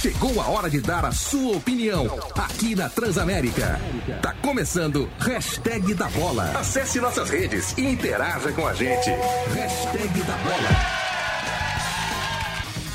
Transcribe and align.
Chegou 0.00 0.40
a 0.40 0.48
hora 0.48 0.70
de 0.70 0.80
dar 0.80 1.04
a 1.04 1.12
sua 1.12 1.58
opinião 1.58 2.06
aqui 2.34 2.74
na 2.74 2.88
Transamérica. 2.88 3.78
Tá 4.22 4.34
começando 4.40 5.10
Hashtag 5.18 5.92
da 5.92 6.08
Bola. 6.08 6.52
Acesse 6.58 7.00
nossas 7.00 7.28
redes 7.28 7.74
e 7.76 7.82
interaja 7.82 8.50
com 8.52 8.66
a 8.66 8.72
gente. 8.72 9.10
Hashtag 9.54 10.22
da 10.22 10.36
Bola. 10.38 11.00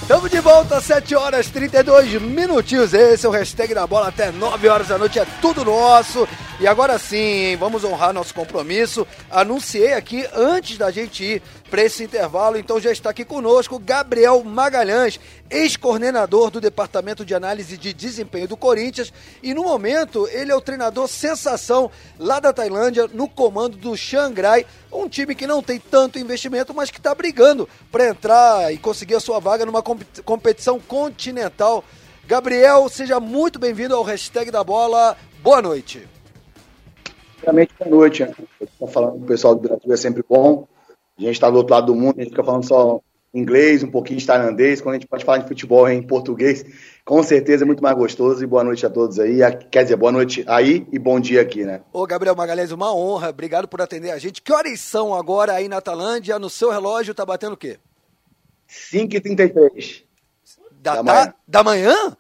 Estamos 0.02 0.30
de 0.30 0.40
volta, 0.40 0.80
7 0.80 1.16
horas 1.16 1.48
32 1.48 2.22
minutinhos. 2.22 2.94
Esse 2.94 3.26
é 3.26 3.30
o 3.30 3.32
hashtag 3.32 3.74
da 3.74 3.88
bola 3.88 4.10
até 4.10 4.32
9 4.32 4.68
horas 4.68 4.88
da 4.88 5.00
noite. 5.00 5.18
É 5.20 5.26
tudo 5.42 5.66
nosso. 5.66 6.28
E 6.58 6.66
agora 6.66 6.98
sim, 6.98 7.58
vamos 7.58 7.84
honrar 7.84 8.14
nosso 8.14 8.34
compromisso. 8.34 9.06
Anunciei 9.30 9.92
aqui 9.92 10.26
antes 10.34 10.78
da 10.78 10.90
gente 10.90 11.22
ir 11.22 11.42
para 11.70 11.84
esse 11.84 12.02
intervalo, 12.02 12.58
então 12.58 12.80
já 12.80 12.94
está 12.94 13.10
aqui 13.10 13.26
conosco 13.26 13.78
Gabriel 13.78 14.42
Magalhães, 14.42 15.20
ex-coordenador 15.50 16.50
do 16.50 16.62
Departamento 16.62 17.26
de 17.26 17.36
Análise 17.36 17.78
de 17.78 17.92
Desempenho 17.92 18.48
do 18.48 18.56
Corinthians. 18.56 19.12
E 19.44 19.54
no 19.54 19.64
momento, 19.64 20.30
ele 20.32 20.50
é 20.50 20.56
o 20.56 20.62
treinador 20.62 21.10
sensação 21.10 21.92
lá 22.18 22.40
da 22.40 22.54
Tailândia, 22.54 23.10
no 23.12 23.28
comando 23.28 23.76
do 23.76 23.98
Xangrai, 23.98 24.66
um 24.90 25.10
time 25.10 25.36
que 25.36 25.46
não 25.46 25.62
tem 25.62 25.78
tanto 25.78 26.18
investimento, 26.18 26.74
mas 26.74 26.90
que 26.90 27.00
está 27.00 27.14
brigando 27.14 27.68
para 27.92 28.08
entrar 28.08 28.74
e 28.74 28.78
conseguir 28.78 29.16
a 29.16 29.20
sua 29.20 29.42
vaga 29.42 29.66
numa 29.66 29.84
competição 29.84 30.80
continental. 30.80 31.84
Gabriel, 32.26 32.88
seja 32.88 33.20
muito 33.20 33.60
bem-vindo 33.60 33.94
ao 33.94 34.04
hashtag 34.04 34.50
da 34.50 34.64
bola. 34.64 35.18
Boa 35.44 35.62
noite. 35.62 36.15
Primeiramente, 37.46 37.76
boa 37.78 37.92
noite. 37.92 38.24
Né? 38.24 38.34
Falando 38.92 39.12
com 39.14 39.20
o 39.20 39.28
pessoal 39.28 39.56
do 39.56 39.62
Brasil 39.62 39.94
é 39.94 39.98
sempre 39.98 40.24
bom. 40.28 40.68
A 41.18 41.22
gente 41.22 41.34
está 41.34 41.50
do 41.50 41.58
outro 41.58 41.74
lado 41.74 41.88
do 41.88 41.96
mundo, 41.96 42.16
a 42.18 42.24
gente 42.24 42.32
fica 42.32 42.44
falando 42.44 42.66
só 42.66 43.00
inglês, 43.34 43.84
um 43.84 43.92
pouquinho 43.92 44.20
de 44.20 44.26
tailandês. 44.26 44.82
Quando 44.82 44.96
a 44.96 44.98
gente 44.98 45.08
pode 45.08 45.24
falar 45.24 45.38
de 45.40 45.48
futebol 45.48 45.88
em 45.88 46.02
português, 46.02 46.66
com 47.06 47.22
certeza 47.22 47.64
é 47.64 47.68
muito 47.68 47.84
mais 47.84 47.96
gostoso. 47.96 48.44
E 48.44 48.48
boa 48.48 48.64
noite 48.64 48.86
a 48.86 48.90
todos 48.90 49.20
aí. 49.20 49.40
Quer 49.70 49.84
dizer, 49.84 49.96
boa 49.96 50.12
noite 50.12 50.44
aí 50.48 50.88
e 50.92 50.98
bom 50.98 51.20
dia 51.20 51.42
aqui, 51.42 51.64
né? 51.64 51.82
Ô, 51.94 52.06
Gabriel 52.08 52.36
Magalhães, 52.36 52.72
uma 52.72 52.94
honra. 52.94 53.30
Obrigado 53.30 53.68
por 53.68 53.82
atender 53.82 54.10
a 54.10 54.18
gente. 54.18 54.42
Que 54.42 54.52
horas 54.52 54.80
são 54.80 55.14
agora 55.14 55.54
aí 55.54 55.68
na 55.68 55.80
Tailândia? 55.80 56.40
No 56.40 56.50
seu 56.50 56.72
relógio 56.72 57.14
tá 57.14 57.26
batendo 57.26 57.54
o 57.54 57.58
quê? 57.58 57.78
5h33. 58.70 60.04
Da, 60.82 60.96
da, 60.96 61.04
manhã. 61.04 61.34
da 61.48 61.64
manhã? 61.64 62.18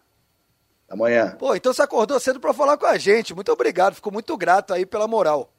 Amanhã. 0.95 1.35
Pô, 1.37 1.53
então 1.53 1.73
você 1.73 1.81
acordou 1.81 2.19
cedo 2.19 2.39
para 2.39 2.53
falar 2.53 2.77
com 2.77 2.85
a 2.85 2.97
gente. 2.97 3.35
Muito 3.35 3.51
obrigado, 3.51 3.95
fico 3.95 4.11
muito 4.11 4.35
grato 4.37 4.73
aí 4.73 4.85
pela 4.85 5.07
moral. 5.07 5.51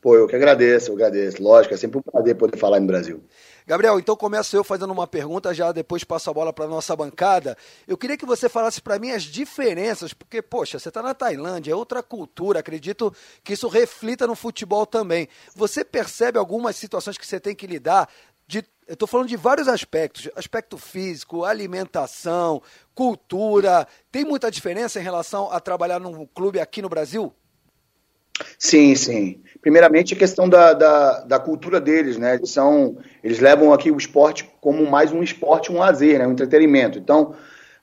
Pô, 0.00 0.14
eu 0.14 0.28
que 0.28 0.36
agradeço, 0.36 0.90
eu 0.90 0.94
agradeço. 0.94 1.42
Lógico, 1.42 1.72
é 1.72 1.78
sempre 1.78 1.98
um 1.98 2.02
prazer 2.02 2.36
poder 2.36 2.58
falar 2.58 2.78
no 2.78 2.86
Brasil. 2.86 3.24
Gabriel, 3.66 3.98
então 3.98 4.14
começo 4.14 4.54
eu 4.54 4.62
fazendo 4.62 4.92
uma 4.92 5.06
pergunta, 5.06 5.54
já 5.54 5.72
depois 5.72 6.04
passo 6.04 6.28
a 6.28 6.34
bola 6.34 6.52
para 6.52 6.66
nossa 6.66 6.94
bancada. 6.94 7.56
Eu 7.88 7.96
queria 7.96 8.18
que 8.18 8.26
você 8.26 8.46
falasse 8.46 8.82
para 8.82 8.98
mim 8.98 9.12
as 9.12 9.22
diferenças, 9.22 10.12
porque, 10.12 10.42
poxa, 10.42 10.78
você 10.78 10.90
está 10.90 11.02
na 11.02 11.14
Tailândia, 11.14 11.72
é 11.72 11.74
outra 11.74 12.02
cultura, 12.02 12.60
acredito 12.60 13.10
que 13.42 13.54
isso 13.54 13.66
reflita 13.66 14.26
no 14.26 14.34
futebol 14.34 14.84
também. 14.84 15.26
Você 15.56 15.82
percebe 15.82 16.38
algumas 16.38 16.76
situações 16.76 17.16
que 17.16 17.26
você 17.26 17.40
tem 17.40 17.54
que 17.54 17.66
lidar 17.66 18.10
eu 18.86 18.94
estou 18.94 19.08
falando 19.08 19.28
de 19.28 19.36
vários 19.36 19.68
aspectos, 19.68 20.28
aspecto 20.36 20.76
físico, 20.76 21.44
alimentação, 21.44 22.62
cultura. 22.94 23.86
Tem 24.12 24.24
muita 24.24 24.50
diferença 24.50 25.00
em 25.00 25.02
relação 25.02 25.50
a 25.50 25.58
trabalhar 25.60 25.98
num 25.98 26.26
clube 26.26 26.60
aqui 26.60 26.82
no 26.82 26.88
Brasil? 26.88 27.32
Sim, 28.58 28.94
sim. 28.94 29.42
Primeiramente 29.60 30.14
a 30.14 30.16
questão 30.16 30.48
da, 30.48 30.72
da, 30.72 31.20
da, 31.20 31.38
cultura 31.38 31.80
deles, 31.80 32.16
né? 32.16 32.34
Eles 32.34 32.50
são, 32.50 32.98
eles 33.22 33.38
levam 33.38 33.72
aqui 33.72 33.90
o 33.90 33.96
esporte 33.96 34.50
como 34.60 34.90
mais 34.90 35.12
um 35.12 35.22
esporte, 35.22 35.70
um 35.70 35.78
lazer, 35.78 36.18
né? 36.18 36.26
Um 36.26 36.32
entretenimento. 36.32 36.98
Então, 36.98 37.34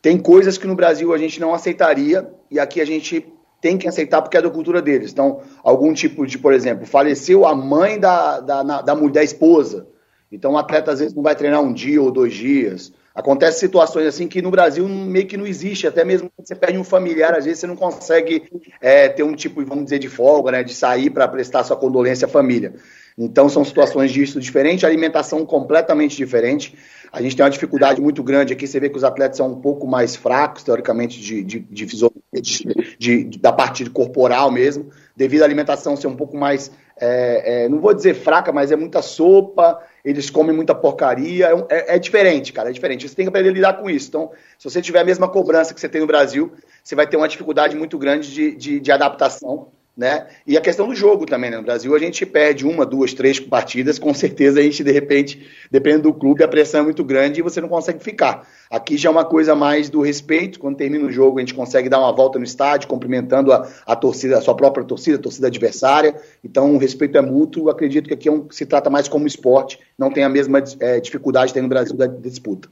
tem 0.01 0.17
coisas 0.17 0.57
que 0.57 0.67
no 0.67 0.75
Brasil 0.75 1.13
a 1.13 1.17
gente 1.17 1.39
não 1.39 1.53
aceitaria 1.53 2.29
e 2.49 2.59
aqui 2.59 2.81
a 2.81 2.85
gente 2.85 3.25
tem 3.61 3.77
que 3.77 3.87
aceitar 3.87 4.21
porque 4.21 4.35
é 4.35 4.41
da 4.41 4.49
cultura 4.49 4.81
deles. 4.81 5.11
Então, 5.11 5.41
algum 5.63 5.93
tipo 5.93 6.25
de, 6.25 6.37
por 6.37 6.53
exemplo, 6.53 6.85
faleceu 6.85 7.45
a 7.45 7.55
mãe 7.55 7.99
da, 7.99 8.39
da, 8.39 8.81
da, 8.81 8.95
mulher, 8.95 9.13
da 9.13 9.23
esposa. 9.23 9.87
Então 10.31 10.53
o 10.53 10.57
atleta 10.57 10.91
às 10.91 10.99
vezes 10.99 11.13
não 11.13 11.23
vai 11.23 11.35
treinar 11.35 11.61
um 11.61 11.73
dia 11.73 12.01
ou 12.01 12.11
dois 12.11 12.33
dias. 12.33 12.93
Acontece 13.13 13.59
situações 13.59 14.07
assim 14.07 14.27
que 14.27 14.41
no 14.41 14.49
Brasil 14.49 14.87
meio 14.87 15.27
que 15.27 15.35
não 15.35 15.45
existe, 15.45 15.85
até 15.85 16.05
mesmo 16.05 16.31
quando 16.33 16.47
você 16.47 16.55
perde 16.55 16.77
um 16.77 16.83
familiar, 16.83 17.35
às 17.37 17.43
vezes 17.43 17.59
você 17.59 17.67
não 17.67 17.75
consegue 17.75 18.43
é, 18.79 19.09
ter 19.09 19.23
um 19.23 19.35
tipo, 19.35 19.63
vamos 19.65 19.83
dizer, 19.85 19.99
de 19.99 20.07
folga, 20.07 20.51
né, 20.51 20.63
de 20.63 20.73
sair 20.73 21.09
para 21.09 21.27
prestar 21.27 21.65
sua 21.65 21.75
condolência 21.75 22.25
à 22.25 22.29
família. 22.29 22.73
Então 23.17 23.49
são 23.49 23.65
situações 23.65 24.11
disso 24.11 24.39
diferentes, 24.39 24.85
alimentação 24.85 25.45
completamente 25.45 26.15
diferente. 26.15 26.73
A 27.11 27.21
gente 27.21 27.35
tem 27.35 27.43
uma 27.43 27.51
dificuldade 27.51 27.99
muito 27.99 28.23
grande 28.23 28.53
aqui, 28.53 28.65
você 28.65 28.79
vê 28.79 28.89
que 28.89 28.95
os 28.95 29.03
atletas 29.03 29.37
são 29.37 29.51
um 29.51 29.59
pouco 29.59 29.85
mais 29.85 30.15
fracos, 30.15 30.63
teoricamente, 30.63 31.19
de, 31.19 31.43
de, 31.43 31.59
de, 31.59 31.85
de, 31.85 33.23
de 33.25 33.39
da 33.39 33.51
parte 33.51 33.89
corporal 33.89 34.49
mesmo, 34.49 34.89
devido 35.15 35.41
à 35.41 35.45
alimentação 35.45 35.97
ser 35.97 36.07
um 36.07 36.15
pouco 36.15 36.37
mais, 36.37 36.71
é, 36.97 37.65
é, 37.65 37.69
não 37.69 37.81
vou 37.81 37.93
dizer 37.93 38.13
fraca, 38.13 38.53
mas 38.53 38.71
é 38.71 38.77
muita 38.77 39.01
sopa, 39.01 39.77
eles 40.03 40.29
comem 40.29 40.55
muita 40.55 40.73
porcaria. 40.73 41.47
É, 41.69 41.75
é, 41.75 41.95
é, 41.95 41.99
diferente, 41.99 42.51
cara, 42.53 42.69
é 42.69 42.73
diferente. 42.73 43.07
Você 43.07 43.15
tem 43.15 43.25
que 43.25 43.29
aprender 43.29 43.49
a 43.49 43.53
lidar 43.53 43.73
com 43.73 43.89
isso. 43.89 44.09
Então, 44.09 44.31
se 44.57 44.69
você 44.69 44.81
tiver 44.81 44.99
a 44.99 45.05
mesma 45.05 45.27
cobrança 45.29 45.73
que 45.73 45.79
você 45.79 45.89
tem 45.89 46.01
no 46.01 46.07
Brasil, 46.07 46.51
você 46.83 46.95
vai 46.95 47.07
ter 47.07 47.17
uma 47.17 47.27
dificuldade 47.27 47.75
muito 47.75 47.97
grande 47.97 48.31
de, 48.31 48.55
de, 48.55 48.79
de 48.79 48.91
adaptação. 48.91 49.69
Né? 49.95 50.25
E 50.47 50.57
a 50.57 50.61
questão 50.61 50.87
do 50.87 50.95
jogo 50.95 51.25
também, 51.25 51.51
né? 51.51 51.57
No 51.57 51.63
Brasil 51.63 51.93
a 51.93 51.99
gente 51.99 52.25
perde 52.25 52.65
uma, 52.65 52.85
duas, 52.85 53.13
três 53.13 53.41
partidas, 53.41 53.99
com 53.99 54.13
certeza 54.13 54.61
a 54.61 54.63
gente, 54.63 54.85
de 54.85 54.91
repente, 54.91 55.45
dependendo 55.69 56.03
do 56.03 56.13
clube, 56.13 56.41
a 56.43 56.47
pressão 56.47 56.79
é 56.79 56.83
muito 56.83 57.03
grande 57.03 57.41
e 57.41 57.43
você 57.43 57.59
não 57.59 57.67
consegue 57.67 58.01
ficar. 58.01 58.47
Aqui 58.69 58.95
já 58.95 59.09
é 59.09 59.11
uma 59.11 59.25
coisa 59.25 59.53
mais 59.53 59.89
do 59.89 60.01
respeito, 60.01 60.59
quando 60.59 60.77
termina 60.77 61.05
o 61.05 61.11
jogo 61.11 61.39
a 61.39 61.41
gente 61.41 61.53
consegue 61.53 61.89
dar 61.89 61.99
uma 61.99 62.15
volta 62.15 62.39
no 62.39 62.45
estádio, 62.45 62.87
cumprimentando 62.87 63.51
a, 63.51 63.67
a 63.85 63.93
torcida, 63.93 64.37
a 64.37 64.41
sua 64.41 64.55
própria 64.55 64.85
torcida, 64.85 65.17
a 65.17 65.21
torcida 65.21 65.47
adversária, 65.47 66.15
então 66.41 66.73
o 66.73 66.77
respeito 66.77 67.17
é 67.17 67.21
mútuo, 67.21 67.69
acredito 67.69 68.07
que 68.07 68.13
aqui 68.13 68.29
é 68.29 68.31
um, 68.31 68.49
se 68.49 68.65
trata 68.65 68.89
mais 68.89 69.09
como 69.09 69.27
esporte, 69.27 69.77
não 69.97 70.09
tem 70.09 70.23
a 70.23 70.29
mesma 70.29 70.63
é, 70.79 71.01
dificuldade 71.01 71.47
que 71.47 71.55
tem 71.55 71.63
no 71.63 71.69
Brasil 71.69 71.97
da, 71.97 72.07
da 72.07 72.29
disputa. 72.29 72.69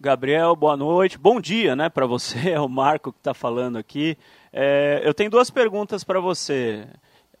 Gabriel, 0.00 0.54
boa 0.56 0.76
noite. 0.76 1.16
Bom 1.16 1.40
dia, 1.40 1.76
né, 1.76 1.88
para 1.88 2.06
você. 2.06 2.50
É 2.54 2.60
o 2.60 2.68
Marco 2.68 3.12
que 3.12 3.18
está 3.18 3.32
falando 3.32 3.76
aqui. 3.76 4.16
É, 4.52 5.00
eu 5.04 5.14
tenho 5.14 5.30
duas 5.30 5.50
perguntas 5.50 6.04
para 6.04 6.20
você. 6.20 6.86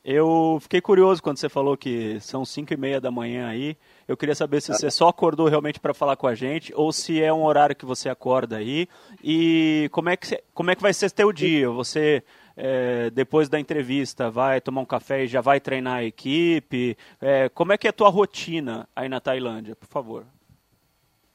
Eu 0.04 0.58
fiquei 0.60 0.82
curioso 0.82 1.22
quando 1.22 1.38
você 1.38 1.48
falou 1.48 1.78
que 1.78 2.20
são 2.20 2.44
5 2.44 2.74
e 2.74 2.76
meia 2.76 3.00
da 3.00 3.10
manhã 3.10 3.48
aí. 3.48 3.76
Eu 4.06 4.16
queria 4.16 4.34
saber 4.34 4.60
se 4.60 4.70
você 4.70 4.90
só 4.90 5.08
acordou 5.08 5.48
realmente 5.48 5.80
para 5.80 5.94
falar 5.94 6.14
com 6.16 6.26
a 6.26 6.34
gente 6.34 6.72
ou 6.76 6.92
se 6.92 7.22
é 7.22 7.32
um 7.32 7.42
horário 7.42 7.74
que 7.74 7.86
você 7.86 8.10
acorda 8.10 8.58
aí. 8.58 8.86
E 9.22 9.88
como 9.92 10.10
é 10.10 10.16
que, 10.16 10.42
como 10.52 10.70
é 10.70 10.74
que 10.76 10.82
vai 10.82 10.92
ser 10.92 11.10
teu 11.10 11.32
dia? 11.32 11.70
Você, 11.70 12.22
é, 12.54 13.08
depois 13.10 13.48
da 13.48 13.58
entrevista, 13.58 14.30
vai 14.30 14.60
tomar 14.60 14.82
um 14.82 14.86
café 14.86 15.24
e 15.24 15.26
já 15.26 15.40
vai 15.40 15.58
treinar 15.58 15.98
a 15.98 16.04
equipe? 16.04 16.98
É, 17.18 17.48
como 17.48 17.72
é 17.72 17.78
que 17.78 17.86
é 17.86 17.90
a 17.90 17.94
tua 17.94 18.10
rotina 18.10 18.86
aí 18.94 19.08
na 19.08 19.20
Tailândia, 19.20 19.74
por 19.74 19.88
favor? 19.88 20.26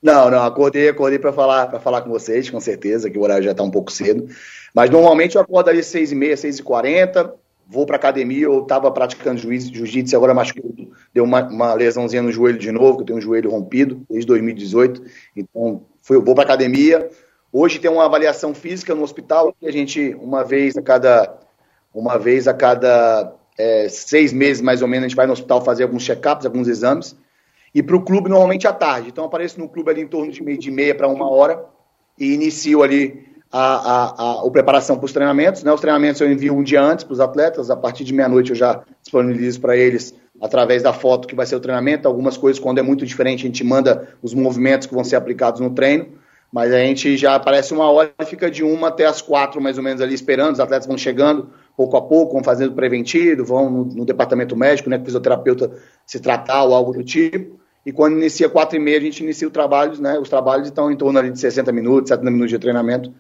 Não, 0.02 0.32
não, 0.32 0.44
acordei, 0.44 0.90
acordei 0.90 1.20
para 1.20 1.34
falar, 1.34 1.68
para 1.68 1.80
falar 1.80 2.02
com 2.02 2.10
vocês, 2.10 2.50
com 2.50 2.60
certeza, 2.60 3.10
que 3.10 3.18
o 3.18 3.22
horário 3.22 3.44
já 3.44 3.52
está 3.52 3.64
um 3.64 3.72
pouco 3.72 3.92
cedo. 3.92 4.28
Mas 4.74 4.90
normalmente 4.90 5.36
eu 5.36 5.42
acordo 5.42 5.70
ali 5.70 5.84
6 5.84 6.12
e 6.12 6.16
meia, 6.16 6.38
6 6.38 6.60
e 6.60 6.64
40 6.64 7.34
vou 7.70 7.86
para 7.86 7.98
academia, 7.98 8.46
eu 8.46 8.64
estava 8.64 8.92
praticando 8.92 9.40
jiu-jitsu, 9.40 10.16
agora 10.16 10.34
machuquei, 10.34 10.64
deu 11.14 11.24
uma, 11.24 11.44
uma, 11.44 11.74
lesãozinha 11.76 12.24
no 12.24 12.32
joelho 12.32 12.58
de 12.58 12.72
novo, 12.72 12.98
que 12.98 13.02
eu 13.04 13.06
tenho 13.06 13.20
um 13.20 13.22
joelho 13.22 13.52
rompido 13.52 14.02
desde 14.10 14.26
2018. 14.26 15.04
Então, 15.36 15.84
fui, 16.02 16.20
vou 16.20 16.34
para 16.34 16.46
academia. 16.46 17.08
Hoje 17.54 17.78
tem 17.78 17.90
uma 17.90 18.06
avaliação 18.06 18.56
física 18.56 18.96
no 18.96 19.04
hospital, 19.04 19.54
que 19.54 19.68
a 19.68 19.72
gente, 19.72 20.16
uma 20.20 20.44
vez 20.44 20.76
a 20.78 20.82
cada, 20.82 21.38
uma 21.94 22.18
vez 22.18 22.48
a 22.48 22.56
cada 22.56 23.36
é, 23.56 23.88
seis 23.88 24.34
meses, 24.34 24.64
mais 24.64 24.82
ou 24.82 24.88
menos, 24.88 25.06
a 25.06 25.08
gente 25.10 25.16
vai 25.16 25.28
no 25.28 25.34
hospital 25.34 25.64
fazer 25.64 25.84
alguns 25.84 26.04
check-ups, 26.04 26.48
alguns 26.48 26.68
exames. 26.68 27.16
E 27.74 27.84
para 27.84 27.96
o 27.96 28.02
clube, 28.02 28.30
normalmente 28.30 28.68
à 28.68 28.74
tarde. 28.74 29.10
Então, 29.10 29.24
apareço 29.26 29.60
no 29.60 29.70
clube 29.70 29.92
ali 29.92 30.02
em 30.02 30.08
torno 30.08 30.32
de 30.32 30.44
meia, 30.44 30.58
de 30.58 30.72
meia 30.72 30.96
para 30.96 31.08
uma 31.08 31.30
hora 31.30 31.64
e 32.20 32.34
inicio 32.34 32.84
ali 32.84 33.26
a, 33.52 33.60
a, 33.62 34.46
a, 34.46 34.52
preparação 34.52 34.98
para 34.98 35.06
os 35.06 35.14
treinamentos. 35.14 35.64
Né? 35.64 35.72
Os 35.72 35.82
treinamentos 35.82 36.22
eu 36.22 36.32
envio 36.32 36.56
um 36.56 36.64
dia 36.64 36.82
antes 36.82 37.04
para 37.04 37.14
os 37.14 37.20
atletas, 37.20 37.70
a 37.70 37.76
partir 37.76 38.04
de 38.04 38.14
meia-noite 38.14 38.52
eu 38.52 38.56
já 38.56 38.82
disponibilizo 39.02 39.60
para 39.62 39.78
eles 39.78 40.16
através 40.42 40.82
da 40.84 40.94
foto 40.94 41.28
que 41.28 41.36
vai 41.36 41.46
ser 41.46 41.56
o 41.56 41.60
treinamento. 41.60 42.08
Algumas 42.08 42.38
coisas, 42.38 42.62
quando 42.62 42.80
é 42.80 42.82
muito 42.82 43.06
diferente, 43.06 43.44
a 43.44 43.48
gente 43.48 43.64
manda 43.64 44.10
os 44.22 44.34
movimentos 44.34 44.88
que 44.88 44.94
vão 44.94 45.04
ser 45.04 45.16
aplicados 45.16 45.60
no 45.60 45.70
treino. 45.70 46.08
Mas 46.52 46.74
a 46.74 46.80
gente 46.80 47.16
já 47.16 47.36
aparece 47.36 47.74
uma 47.74 47.92
hora 47.92 48.12
e 48.20 48.26
fica 48.26 48.50
de 48.50 48.64
uma 48.64 48.88
até 48.88 49.06
as 49.06 49.22
quatro, 49.22 49.62
mais 49.62 49.78
ou 49.78 49.84
menos, 49.84 50.02
ali 50.02 50.16
esperando. 50.16 50.54
Os 50.54 50.60
atletas 50.60 50.88
vão 50.88 50.98
chegando 50.98 51.50
pouco 51.80 51.96
a 51.96 52.02
pouco, 52.02 52.34
vão 52.34 52.44
fazendo 52.44 52.74
preventivo, 52.74 53.46
vão 53.46 53.70
no, 53.70 53.86
no 53.86 54.06
departamento 54.06 54.56
médico, 54.56 54.90
né, 54.90 54.98
com 54.98 55.04
o 55.04 55.06
fisioterapeuta 55.06 55.72
se 56.06 56.20
tratar 56.20 56.64
ou 56.64 56.74
algo 56.74 56.92
do 56.92 57.04
tipo. 57.04 57.58
E 57.86 57.94
quando 57.94 58.18
inicia 58.18 58.50
quatro 58.50 58.76
e 58.76 58.80
meia, 58.80 58.98
a 58.98 59.02
gente 59.02 59.24
inicia 59.24 59.48
o 59.48 59.52
trabalho, 59.52 60.00
né? 60.02 60.20
Os 60.20 60.28
trabalhos 60.28 60.68
estão 60.68 60.92
em 60.92 60.98
torno 60.98 61.18
ali 61.18 61.32
de 61.32 61.40
60 61.40 61.72
minutos, 61.72 62.10
70 62.10 62.30
minutos 62.30 62.50
de 62.50 62.60
treinamento 62.60 63.14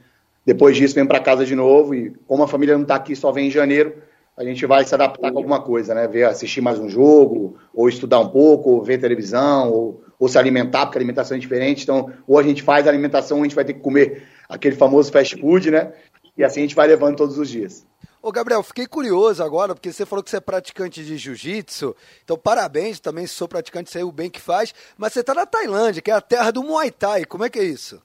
depois 0.45 0.75
disso, 0.75 0.95
vem 0.95 1.05
para 1.05 1.19
casa 1.19 1.45
de 1.45 1.55
novo 1.55 1.93
e, 1.93 2.11
como 2.25 2.41
a 2.43 2.47
família 2.47 2.75
não 2.75 2.81
está 2.81 2.95
aqui, 2.95 3.15
só 3.15 3.31
vem 3.31 3.47
em 3.47 3.51
janeiro, 3.51 3.93
a 4.35 4.43
gente 4.43 4.65
vai 4.65 4.83
se 4.83 4.95
adaptar 4.95 5.31
com 5.31 5.37
alguma 5.37 5.61
coisa, 5.61 5.93
né? 5.93 6.07
Ver, 6.07 6.23
assistir 6.23 6.59
mais 6.59 6.79
um 6.79 6.89
jogo, 6.89 7.57
ou 7.73 7.87
estudar 7.87 8.19
um 8.19 8.29
pouco, 8.29 8.71
ou 8.71 8.83
ver 8.83 8.97
televisão, 8.97 9.71
ou, 9.71 10.03
ou 10.17 10.27
se 10.27 10.39
alimentar, 10.39 10.85
porque 10.85 10.97
a 10.97 11.01
alimentação 11.01 11.37
é 11.37 11.39
diferente. 11.39 11.83
Então, 11.83 12.11
ou 12.25 12.39
a 12.39 12.43
gente 12.43 12.63
faz 12.63 12.87
a 12.87 12.89
alimentação, 12.89 13.37
ou 13.37 13.43
a 13.43 13.45
gente 13.45 13.55
vai 13.55 13.65
ter 13.65 13.73
que 13.73 13.81
comer 13.81 14.23
aquele 14.47 14.75
famoso 14.75 15.11
fast 15.11 15.39
food, 15.39 15.69
né? 15.69 15.91
E 16.37 16.43
assim 16.43 16.61
a 16.61 16.63
gente 16.63 16.75
vai 16.75 16.87
levando 16.87 17.17
todos 17.17 17.37
os 17.37 17.49
dias. 17.49 17.85
Ô 18.21 18.33
Gabriel, 18.33 18.61
fiquei 18.61 18.85
curioso 18.85 19.41
agora, 19.41 19.73
porque 19.73 19.93
você 19.93 20.05
falou 20.05 20.21
que 20.21 20.29
você 20.29 20.37
é 20.37 20.41
praticante 20.41 21.05
de 21.05 21.17
jiu-jitsu, 21.17 21.95
então 22.23 22.37
parabéns, 22.37 22.99
também 22.99 23.25
sou 23.25 23.47
praticante, 23.47 23.89
sei 23.89 24.03
o 24.03 24.11
bem 24.11 24.29
que 24.29 24.41
faz, 24.41 24.73
mas 24.97 25.13
você 25.13 25.21
está 25.21 25.33
na 25.33 25.45
Tailândia, 25.45 26.01
que 26.01 26.11
é 26.11 26.13
a 26.13 26.19
terra 26.19 26.51
do 26.51 26.61
Muay 26.61 26.91
Thai, 26.91 27.23
como 27.23 27.45
é 27.45 27.49
que 27.49 27.59
é 27.59 27.63
isso? 27.63 28.01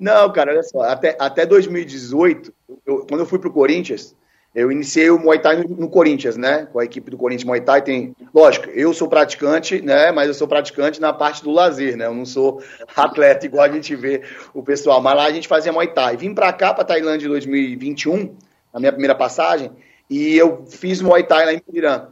Não, 0.00 0.32
cara, 0.32 0.52
olha 0.52 0.62
só, 0.62 0.80
até, 0.80 1.14
até 1.20 1.44
2018, 1.44 2.54
eu, 2.86 3.06
quando 3.06 3.20
eu 3.20 3.26
fui 3.26 3.38
pro 3.38 3.52
Corinthians, 3.52 4.16
eu 4.54 4.72
iniciei 4.72 5.10
o 5.10 5.18
Muay 5.18 5.40
Thai 5.40 5.56
no, 5.56 5.68
no, 5.68 5.88
Corinthians, 5.90 6.36
né? 6.36 6.66
Com 6.72 6.78
a 6.78 6.84
equipe 6.84 7.10
do 7.10 7.18
Corinthians 7.18 7.44
Muay 7.44 7.60
Thai 7.60 7.82
tem, 7.82 8.16
lógico, 8.34 8.70
eu 8.70 8.94
sou 8.94 9.06
praticante, 9.06 9.82
né? 9.82 10.10
Mas 10.10 10.26
eu 10.26 10.34
sou 10.34 10.48
praticante 10.48 11.00
na 11.00 11.12
parte 11.12 11.44
do 11.44 11.50
lazer, 11.50 11.96
né? 11.96 12.06
Eu 12.06 12.14
não 12.14 12.24
sou 12.24 12.62
atleta 12.96 13.44
igual 13.44 13.64
a 13.64 13.68
gente 13.70 13.94
vê 13.94 14.22
o 14.54 14.62
pessoal. 14.62 15.02
Mas 15.02 15.16
lá 15.16 15.26
a 15.26 15.30
gente 15.30 15.46
fazia 15.46 15.72
Muay 15.72 15.88
Thai. 15.88 16.16
Vim 16.16 16.34
para 16.34 16.52
cá, 16.52 16.72
para 16.72 16.82
Tailândia 16.82 17.26
em 17.26 17.30
2021, 17.30 18.34
na 18.72 18.80
minha 18.80 18.92
primeira 18.92 19.14
passagem, 19.14 19.70
e 20.08 20.36
eu 20.36 20.64
fiz 20.66 21.00
Muay 21.00 21.22
Thai 21.22 21.46
lá 21.46 21.52
em 21.52 21.58
Pirã. 21.58 22.06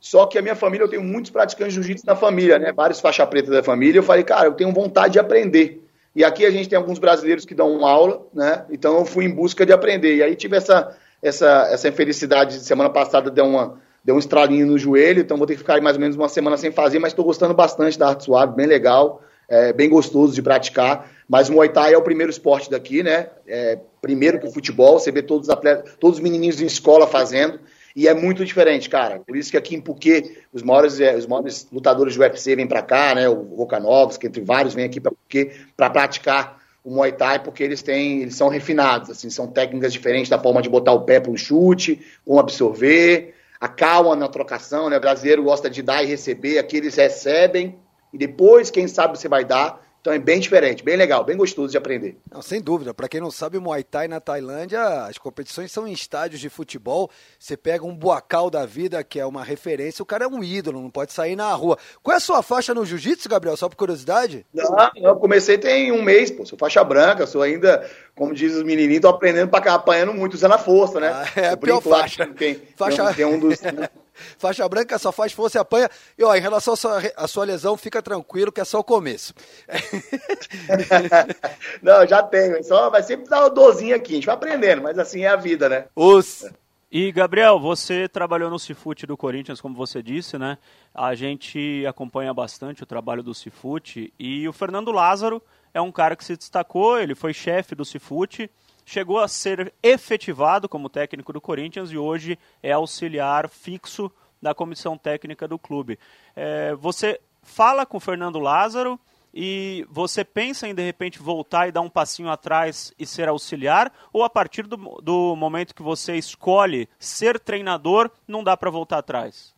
Só 0.00 0.26
que 0.26 0.38
a 0.38 0.42
minha 0.42 0.54
família, 0.54 0.84
eu 0.84 0.88
tenho 0.88 1.02
muitos 1.02 1.30
praticantes 1.30 1.74
de 1.74 1.80
jiu-jitsu 1.80 2.06
na 2.06 2.14
família, 2.14 2.58
né? 2.58 2.72
Vários 2.72 3.00
faixa 3.00 3.26
preta 3.26 3.50
da 3.50 3.62
família. 3.62 3.98
Eu 3.98 4.02
falei, 4.04 4.22
cara, 4.22 4.46
eu 4.46 4.52
tenho 4.52 4.72
vontade 4.72 5.14
de 5.14 5.18
aprender. 5.18 5.84
E 6.14 6.24
aqui 6.24 6.46
a 6.46 6.50
gente 6.50 6.68
tem 6.68 6.76
alguns 6.76 6.98
brasileiros 6.98 7.44
que 7.44 7.54
dão 7.54 7.84
aula, 7.84 8.24
né? 8.32 8.64
Então 8.70 8.98
eu 8.98 9.04
fui 9.04 9.24
em 9.24 9.30
busca 9.30 9.66
de 9.66 9.72
aprender. 9.72 10.16
E 10.16 10.22
aí 10.22 10.36
tive 10.36 10.56
essa 10.56 10.96
essa, 11.22 11.68
essa 11.70 11.88
infelicidade 11.88 12.58
de 12.58 12.64
semana 12.64 12.90
passada 12.90 13.30
deu, 13.30 13.44
uma, 13.44 13.78
deu 14.04 14.14
um 14.14 14.18
estralinho 14.18 14.66
no 14.66 14.78
joelho, 14.78 15.20
então 15.20 15.36
vou 15.36 15.46
ter 15.46 15.54
que 15.54 15.60
ficar 15.60 15.80
mais 15.80 15.96
ou 15.96 16.00
menos 16.00 16.16
uma 16.16 16.28
semana 16.28 16.56
sem 16.56 16.70
fazer, 16.70 16.98
mas 16.98 17.12
estou 17.12 17.24
gostando 17.24 17.54
bastante 17.54 17.98
da 17.98 18.08
arte 18.08 18.24
suave, 18.24 18.54
bem 18.54 18.66
legal, 18.66 19.22
é, 19.48 19.72
bem 19.72 19.88
gostoso 19.88 20.34
de 20.34 20.42
praticar. 20.42 21.10
Mas 21.28 21.48
o 21.48 21.52
Muay 21.52 21.70
Thai 21.70 21.94
é 21.94 21.98
o 21.98 22.02
primeiro 22.02 22.30
esporte 22.30 22.70
daqui, 22.70 23.02
né? 23.02 23.28
É, 23.46 23.78
primeiro 24.00 24.38
que 24.38 24.46
o 24.46 24.52
futebol, 24.52 24.98
você 24.98 25.10
vê 25.10 25.22
todos 25.22 25.48
os 25.48 25.50
atletas, 25.52 25.94
todos 25.98 26.18
os 26.18 26.22
menininhos 26.22 26.60
em 26.60 26.66
escola 26.66 27.06
fazendo. 27.06 27.58
E 27.96 28.06
é 28.06 28.14
muito 28.14 28.44
diferente, 28.44 28.88
cara. 28.88 29.20
Por 29.26 29.36
isso 29.36 29.50
que 29.50 29.56
aqui 29.56 29.74
em 29.74 29.82
Phuket, 29.82 30.38
os 30.52 30.62
maiores, 30.62 31.00
é, 31.00 31.16
os 31.16 31.26
maiores 31.26 31.66
lutadores 31.72 32.14
do 32.14 32.20
UFC 32.20 32.54
vêm 32.54 32.66
para 32.66 32.82
cá, 32.82 33.14
né? 33.14 33.28
O 33.28 33.56
Volkanovski, 33.56 34.26
entre 34.26 34.42
vários, 34.42 34.74
vêm 34.74 34.84
aqui 34.84 35.00
para 35.00 35.12
Phuket 35.12 35.66
para 35.76 35.90
praticar 35.90 36.58
o 36.84 36.90
Muay 36.90 37.12
Thai 37.12 37.42
porque 37.42 37.62
eles 37.62 37.82
têm, 37.82 38.22
eles 38.22 38.36
são 38.36 38.48
refinados, 38.48 39.10
assim, 39.10 39.28
são 39.28 39.46
técnicas 39.46 39.92
diferentes 39.92 40.30
da 40.30 40.38
forma 40.38 40.62
de 40.62 40.68
botar 40.68 40.92
o 40.92 41.02
pé 41.02 41.20
para 41.20 41.30
um 41.30 41.36
chute, 41.36 42.00
como 42.24 42.38
absorver, 42.38 43.34
a 43.60 43.68
calma 43.68 44.14
na 44.14 44.28
trocação, 44.28 44.88
né? 44.88 44.96
O 44.96 45.00
brasileiro 45.00 45.42
gosta 45.42 45.68
de 45.68 45.82
dar 45.82 46.02
e 46.02 46.06
receber, 46.06 46.58
aqui 46.58 46.76
eles 46.76 46.94
recebem 46.94 47.76
e 48.12 48.18
depois, 48.18 48.70
quem 48.70 48.88
sabe, 48.88 49.18
você 49.18 49.28
vai 49.28 49.44
dar. 49.44 49.86
Então 50.00 50.12
é 50.12 50.18
bem 50.18 50.38
diferente, 50.38 50.84
bem 50.84 50.96
legal, 50.96 51.24
bem 51.24 51.36
gostoso 51.36 51.72
de 51.72 51.76
aprender. 51.76 52.16
Não, 52.32 52.40
sem 52.40 52.62
dúvida. 52.62 52.94
Para 52.94 53.08
quem 53.08 53.20
não 53.20 53.32
sabe, 53.32 53.58
o 53.58 53.60
Muay 53.60 53.82
Thai 53.82 54.06
na 54.06 54.20
Tailândia, 54.20 54.80
as 55.04 55.18
competições 55.18 55.72
são 55.72 55.88
em 55.88 55.92
estádios 55.92 56.40
de 56.40 56.48
futebol. 56.48 57.10
Você 57.38 57.56
pega 57.56 57.84
um 57.84 57.94
Boacal 57.94 58.48
da 58.48 58.64
vida, 58.64 59.02
que 59.02 59.18
é 59.18 59.26
uma 59.26 59.42
referência, 59.42 60.02
o 60.02 60.06
cara 60.06 60.24
é 60.24 60.28
um 60.28 60.42
ídolo, 60.42 60.80
não 60.80 60.88
pode 60.88 61.12
sair 61.12 61.34
na 61.34 61.52
rua. 61.52 61.76
Qual 62.00 62.14
é 62.14 62.16
a 62.16 62.20
sua 62.20 62.42
faixa 62.42 62.72
no 62.72 62.86
jiu-jitsu, 62.86 63.28
Gabriel? 63.28 63.56
Só 63.56 63.68
por 63.68 63.76
curiosidade? 63.76 64.46
Não, 64.54 64.90
eu 64.96 65.16
comecei 65.16 65.58
tem 65.58 65.90
um 65.90 66.00
mês, 66.00 66.30
pô. 66.30 66.46
Sou 66.46 66.56
faixa 66.56 66.82
branca, 66.84 67.26
sou 67.26 67.42
ainda, 67.42 67.84
como 68.14 68.32
diz 68.32 68.54
os 68.54 68.62
menininhos, 68.62 69.02
tô 69.02 69.08
aprendendo 69.08 69.48
para 69.50 69.64
cá, 69.64 69.74
apanhando 69.74 70.14
muito, 70.14 70.34
usando 70.34 70.52
a 70.52 70.58
força, 70.58 71.00
né? 71.00 71.10
Ah, 71.12 71.40
é 71.40 71.48
a 71.48 71.56
pior 71.56 71.82
faixa. 71.82 72.24
Tem, 72.28 72.54
faixa... 72.76 73.12
Tem 73.12 73.24
um 73.24 73.38
dos... 73.38 73.58
Faixa 74.38 74.68
branca 74.68 74.98
só 74.98 75.12
faz 75.12 75.32
força 75.32 75.58
e 75.58 75.60
apanha. 75.60 75.88
E 76.16 76.24
ó, 76.24 76.34
em 76.34 76.40
relação 76.40 76.74
à 76.74 76.76
sua, 76.76 77.02
à 77.16 77.28
sua 77.28 77.44
lesão, 77.44 77.76
fica 77.76 78.02
tranquilo 78.02 78.52
que 78.52 78.60
é 78.60 78.64
só 78.64 78.80
o 78.80 78.84
começo. 78.84 79.34
Não, 81.82 82.06
já 82.06 82.22
tenho. 82.22 82.62
Só 82.64 82.90
vai 82.90 83.02
sempre 83.02 83.28
dar 83.28 83.40
uma 83.40 83.50
dorzinha 83.50 83.96
aqui. 83.96 84.12
A 84.12 84.14
gente 84.16 84.26
vai 84.26 84.34
aprendendo, 84.34 84.82
mas 84.82 84.98
assim 84.98 85.22
é 85.22 85.28
a 85.28 85.36
vida, 85.36 85.68
né? 85.68 85.86
Os. 85.94 86.44
E, 86.90 87.12
Gabriel, 87.12 87.60
você 87.60 88.08
trabalhou 88.08 88.48
no 88.48 88.58
Cifute 88.58 89.06
do 89.06 89.16
Corinthians, 89.16 89.60
como 89.60 89.74
você 89.74 90.02
disse, 90.02 90.38
né? 90.38 90.56
A 90.94 91.14
gente 91.14 91.84
acompanha 91.86 92.32
bastante 92.32 92.82
o 92.82 92.86
trabalho 92.86 93.22
do 93.22 93.34
Cifute 93.34 94.12
e 94.18 94.48
o 94.48 94.54
Fernando 94.54 94.90
Lázaro 94.90 95.42
é 95.74 95.82
um 95.82 95.92
cara 95.92 96.16
que 96.16 96.24
se 96.24 96.34
destacou, 96.34 96.98
ele 96.98 97.14
foi 97.14 97.34
chefe 97.34 97.74
do 97.74 97.84
Cifute 97.84 98.50
chegou 98.88 99.18
a 99.18 99.28
ser 99.28 99.70
efetivado 99.82 100.66
como 100.66 100.88
técnico 100.88 101.30
do 101.30 101.42
Corinthians 101.42 101.92
e 101.92 101.98
hoje 101.98 102.38
é 102.62 102.72
auxiliar 102.72 103.46
fixo 103.46 104.10
da 104.40 104.54
comissão 104.54 104.96
técnica 104.96 105.46
do 105.46 105.58
clube. 105.58 105.98
É, 106.34 106.74
você 106.74 107.20
fala 107.42 107.84
com 107.84 107.98
o 107.98 108.00
Fernando 108.00 108.38
Lázaro 108.38 108.98
e 109.34 109.86
você 109.90 110.24
pensa 110.24 110.66
em 110.66 110.74
de 110.74 110.82
repente 110.82 111.18
voltar 111.18 111.68
e 111.68 111.72
dar 111.72 111.82
um 111.82 111.90
passinho 111.90 112.30
atrás 112.30 112.90
e 112.98 113.04
ser 113.04 113.28
auxiliar? 113.28 113.92
Ou 114.10 114.24
a 114.24 114.30
partir 114.30 114.62
do, 114.66 114.76
do 115.02 115.36
momento 115.36 115.74
que 115.74 115.82
você 115.82 116.14
escolhe 116.16 116.88
ser 116.98 117.38
treinador, 117.38 118.10
não 118.26 118.42
dá 118.42 118.56
para 118.56 118.70
voltar 118.70 118.98
atrás? 118.98 119.54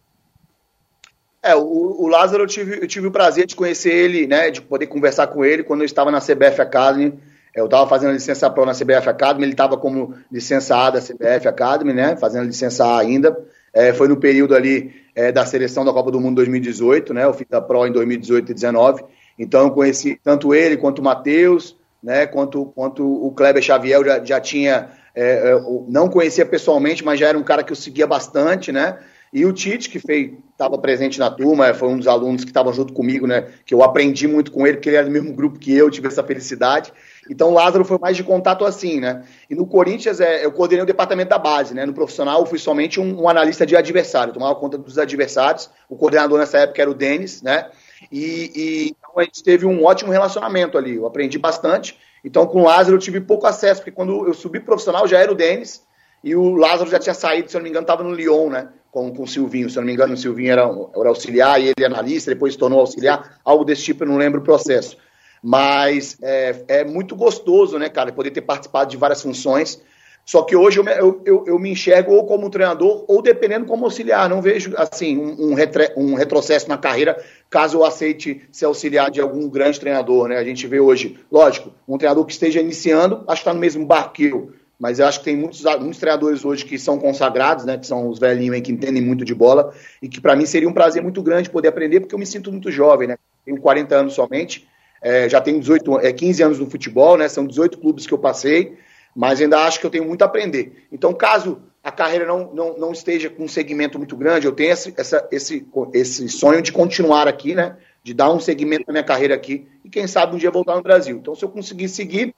É, 1.41 1.55
o, 1.55 1.63
o 1.63 2.09
Lázaro 2.09 2.43
eu 2.43 2.49
tive, 2.49 2.83
eu 2.83 2.89
tive 2.89 3.07
o 3.07 3.13
prazer 3.13 3.47
de 3.47 3.55
conhecer 3.55 3.93
ele, 3.93 4.27
né, 4.27 4.51
de 4.51 4.61
poder 4.61 4.89
conversar 4.89 5.29
com 5.29 5.45
ele 5.45 5.63
quando 5.63 5.83
eu 5.83 5.87
estava 5.87 6.11
na 6.11 6.21
CBF 6.21 6.61
Academy 6.61 7.30
eu 7.55 7.65
estava 7.65 7.89
fazendo 7.89 8.13
licença 8.13 8.49
Pro 8.49 8.65
na 8.65 8.73
CBF 8.73 9.09
Academy, 9.09 9.45
ele 9.45 9.53
estava 9.53 9.77
como 9.77 10.15
licença 10.31 10.77
A 10.77 10.91
da 10.91 11.01
CBF 11.01 11.49
Academy, 11.49 11.93
né? 11.93 12.17
Fazendo 12.17 12.47
licença 12.47 12.85
A 12.85 12.99
ainda. 12.99 13.37
É, 13.73 13.93
foi 13.93 14.09
no 14.09 14.17
período 14.17 14.55
ali 14.55 14.93
é, 15.15 15.31
da 15.31 15.45
seleção 15.47 15.85
da 15.85 15.93
Copa 15.93 16.11
do 16.11 16.21
Mundo 16.21 16.37
2018, 16.37 17.15
né? 17.15 17.25
Eu 17.25 17.35
fiz 17.35 17.47
a 17.53 17.61
Pro 17.61 17.87
em 17.87 17.93
2018 17.93 18.45
e 18.45 18.55
2019. 18.55 19.05
Então 19.39 19.63
eu 19.63 19.71
conheci 19.71 20.21
tanto 20.23 20.55
ele 20.55 20.77
quanto 20.77 21.01
o 21.01 21.05
Matheus, 21.05 21.77
né? 22.03 22.27
Quanto, 22.27 22.67
quanto 22.67 23.05
o 23.05 23.33
Kleber 23.33 23.63
Xavier, 23.63 24.05
já, 24.05 24.25
já 24.25 24.41
tinha. 24.41 24.89
É, 25.15 25.53
é 25.53 25.61
não 25.89 26.09
conhecia 26.09 26.47
pessoalmente, 26.47 27.05
mas 27.05 27.19
já 27.19 27.29
era 27.29 27.39
um 27.39 27.43
cara 27.43 27.65
que 27.65 27.73
eu 27.73 27.77
seguia 27.77 28.07
bastante, 28.07 28.71
né? 28.71 28.99
E 29.33 29.45
o 29.45 29.53
Tite, 29.53 29.89
que 29.89 29.99
estava 29.99 30.77
presente 30.77 31.19
na 31.19 31.31
turma, 31.31 31.73
foi 31.73 31.89
um 31.89 31.97
dos 31.97 32.09
alunos 32.09 32.43
que 32.43 32.51
estavam 32.51 32.73
junto 32.73 32.93
comigo, 32.93 33.29
né? 33.29 33.47
Que 33.65 33.73
eu 33.73 33.83
aprendi 33.83 34.27
muito 34.27 34.51
com 34.51 34.67
ele, 34.67 34.77
porque 34.77 34.89
ele 34.89 34.97
era 34.97 35.07
do 35.07 35.13
mesmo 35.13 35.33
grupo 35.33 35.59
que 35.59 35.73
eu, 35.73 35.89
tive 35.89 36.09
essa 36.09 36.25
felicidade. 36.25 36.93
Então 37.31 37.51
o 37.51 37.55
Lázaro 37.55 37.85
foi 37.85 37.97
mais 37.97 38.17
de 38.17 38.25
contato 38.25 38.65
assim, 38.65 38.99
né? 38.99 39.23
E 39.49 39.55
no 39.55 39.65
Corinthians 39.65 40.21
é, 40.21 40.45
eu 40.45 40.51
coordenei 40.51 40.83
o 40.83 40.87
departamento 40.87 41.31
da 41.31 41.39
base, 41.39 41.73
né? 41.73 41.87
No 41.87 41.95
profissional 41.95 42.41
eu 42.41 42.47
fui 42.47 42.59
somente 42.59 42.99
um, 42.99 43.23
um 43.23 43.29
analista 43.29 43.65
de 43.65 43.77
adversário, 43.77 44.33
tomava 44.33 44.57
conta 44.57 44.77
dos 44.77 44.99
adversários. 44.99 45.71
O 45.89 45.97
coordenador 45.97 46.41
nessa 46.41 46.59
época 46.59 46.83
era 46.83 46.91
o 46.91 46.95
Denis, 46.95 47.41
né? 47.41 47.71
E, 48.11 48.51
e 48.53 48.87
então 48.89 49.13
a 49.17 49.23
gente 49.23 49.45
teve 49.45 49.65
um 49.65 49.85
ótimo 49.85 50.11
relacionamento 50.11 50.77
ali. 50.77 50.97
Eu 50.97 51.07
aprendi 51.07 51.39
bastante. 51.39 51.97
Então 52.25 52.49
com 52.49 52.63
o 52.63 52.65
Lázaro 52.65 52.97
eu 52.97 53.01
tive 53.01 53.21
pouco 53.21 53.47
acesso, 53.47 53.81
porque 53.81 53.93
quando 53.93 54.27
eu 54.27 54.35
subi 54.35 54.59
profissional 54.59 55.07
já 55.07 55.21
era 55.21 55.31
o 55.31 55.37
Denis 55.37 55.87
e 56.25 56.35
o 56.35 56.57
Lázaro 56.57 56.91
já 56.91 56.99
tinha 56.99 57.15
saído, 57.15 57.49
se 57.49 57.57
eu 57.57 57.61
não 57.61 57.63
me 57.63 57.71
engano, 57.71 57.85
estava 57.85 58.03
no 58.03 58.13
Lyon, 58.13 58.51
né? 58.51 58.71
Com, 58.91 59.15
com 59.15 59.23
o 59.23 59.29
Silvinho. 59.29 59.71
Se 59.71 59.79
eu 59.79 59.83
não 59.83 59.87
me 59.87 59.93
engano, 59.93 60.15
o 60.15 60.17
Silvinho 60.17 60.51
era, 60.51 60.63
era 60.63 61.09
auxiliar 61.09 61.61
e 61.61 61.73
ele 61.77 61.87
analista, 61.87 62.33
depois 62.33 62.55
se 62.55 62.59
tornou 62.59 62.81
auxiliar, 62.81 63.39
algo 63.45 63.65
desse 63.65 63.85
tipo, 63.85 64.03
eu 64.03 64.09
não 64.09 64.17
lembro 64.17 64.41
o 64.41 64.45
processo. 64.45 64.97
Mas 65.43 66.19
é, 66.23 66.65
é 66.69 66.85
muito 66.85 67.17
gostoso, 67.17 67.79
né, 67.79 67.89
cara, 67.89 68.13
poder 68.13 68.31
ter 68.31 68.43
participado 68.43 68.91
de 68.91 68.97
várias 68.97 69.23
funções. 69.23 69.81
Só 70.25 70.43
que 70.43 70.55
hoje 70.55 70.79
eu, 70.79 70.85
eu, 71.25 71.45
eu, 71.47 71.59
me 71.59 71.71
enxergo 71.71 72.13
ou 72.13 72.25
como 72.25 72.51
treinador 72.51 73.05
ou 73.09 73.21
dependendo 73.21 73.67
como 73.67 73.85
auxiliar. 73.85 74.29
Não 74.29 74.41
vejo 74.41 74.73
assim 74.77 75.19
um, 75.19 75.51
um, 75.51 75.55
retre, 75.55 75.93
um, 75.97 76.15
retrocesso 76.15 76.69
na 76.69 76.79
carreira 76.79 77.21
caso 77.49 77.79
eu 77.79 77.85
aceite 77.85 78.43
ser 78.53 78.67
auxiliar 78.67 79.11
de 79.11 79.21
algum 79.21 79.49
grande 79.49 79.81
treinador. 79.81 80.29
Né? 80.29 80.37
A 80.37 80.45
gente 80.45 80.67
vê 80.67 80.79
hoje, 80.79 81.19
lógico, 81.33 81.73
um 81.89 81.99
treinador 81.99 82.25
que 82.25 82.33
esteja 82.33 82.61
iniciando, 82.61 83.25
acho 83.27 83.43
que 83.43 83.49
está 83.49 83.55
no 83.55 83.59
mesmo 83.59 83.89
eu. 84.21 84.53
Mas 84.79 84.99
eu 84.99 85.07
acho 85.07 85.19
que 85.19 85.27
tem 85.27 85.37
muitos, 85.37 85.63
muitos 85.63 85.99
treinadores 85.99 86.43
hoje 86.43 86.65
que 86.65 86.79
são 86.79 86.99
consagrados, 86.99 87.67
né? 87.67 87.77
Que 87.77 87.87
são 87.87 88.09
os 88.09 88.19
velhinhos 88.19 88.55
aí 88.55 88.63
que 88.63 88.73
entendem 88.73 89.03
muito 89.03 89.27
de 89.27 89.35
bola. 89.35 89.75
E 90.01 90.09
que 90.09 90.21
para 90.21 90.35
mim 90.35 90.47
seria 90.47 90.69
um 90.69 90.73
prazer 90.73 91.03
muito 91.03 91.21
grande 91.23 91.51
poder 91.51 91.69
aprender, 91.69 92.01
porque 92.01 92.15
eu 92.15 92.19
me 92.19 92.25
sinto 92.25 92.51
muito 92.51 92.71
jovem, 92.71 93.09
né? 93.09 93.19
Tenho 93.45 93.61
40 93.61 93.95
anos 93.95 94.15
somente. 94.15 94.67
É, 95.01 95.29
já 95.29 95.41
tenho 95.41 95.59
18, 95.59 96.01
é, 96.01 96.13
15 96.13 96.43
anos 96.43 96.59
no 96.59 96.69
futebol, 96.69 97.17
né? 97.17 97.29
São 97.29 97.47
18 97.47 97.79
clubes 97.79 98.07
que 98.07 98.13
eu 98.13 98.19
passei, 98.19 98.77
mas 99.15 99.41
ainda 99.41 99.65
acho 99.65 99.81
que 99.81 99.87
eu 99.87 99.91
tenho 99.91 100.05
muito 100.05 100.23
a 100.23 100.27
aprender. 100.27 100.87
Então, 100.93 101.13
caso 101.13 101.63
a 101.83 101.91
carreira 101.91 102.27
não, 102.27 102.53
não, 102.53 102.77
não 102.77 102.93
esteja 102.93 103.31
com 103.31 103.45
um 103.45 103.49
segmento 103.49 103.97
muito 103.97 104.17
grande, 104.17 104.47
eu 104.47 104.53
tenho 104.53 104.73
esse, 104.73 104.93
essa, 104.97 105.27
esse, 105.33 105.67
esse 105.95 106.29
sonho 106.29 106.61
de 106.61 106.73
continuar 106.73 107.27
aqui, 107.27 107.55
né? 107.55 107.77
De 108.03 108.13
dar 108.13 108.31
um 108.31 108.41
segmento 108.41 108.85
na 108.87 108.93
minha 108.93 109.05
carreira 109.05 109.35
aqui 109.35 109.67
e 109.85 109.89
quem 109.89 110.07
sabe 110.07 110.35
um 110.35 110.39
dia 110.39 110.51
voltar 110.51 110.77
no 110.77 110.83
Brasil. 110.83 111.17
Então, 111.17 111.35
se 111.35 111.45
eu 111.45 111.49
conseguir 111.49 111.89
seguir 111.89 112.35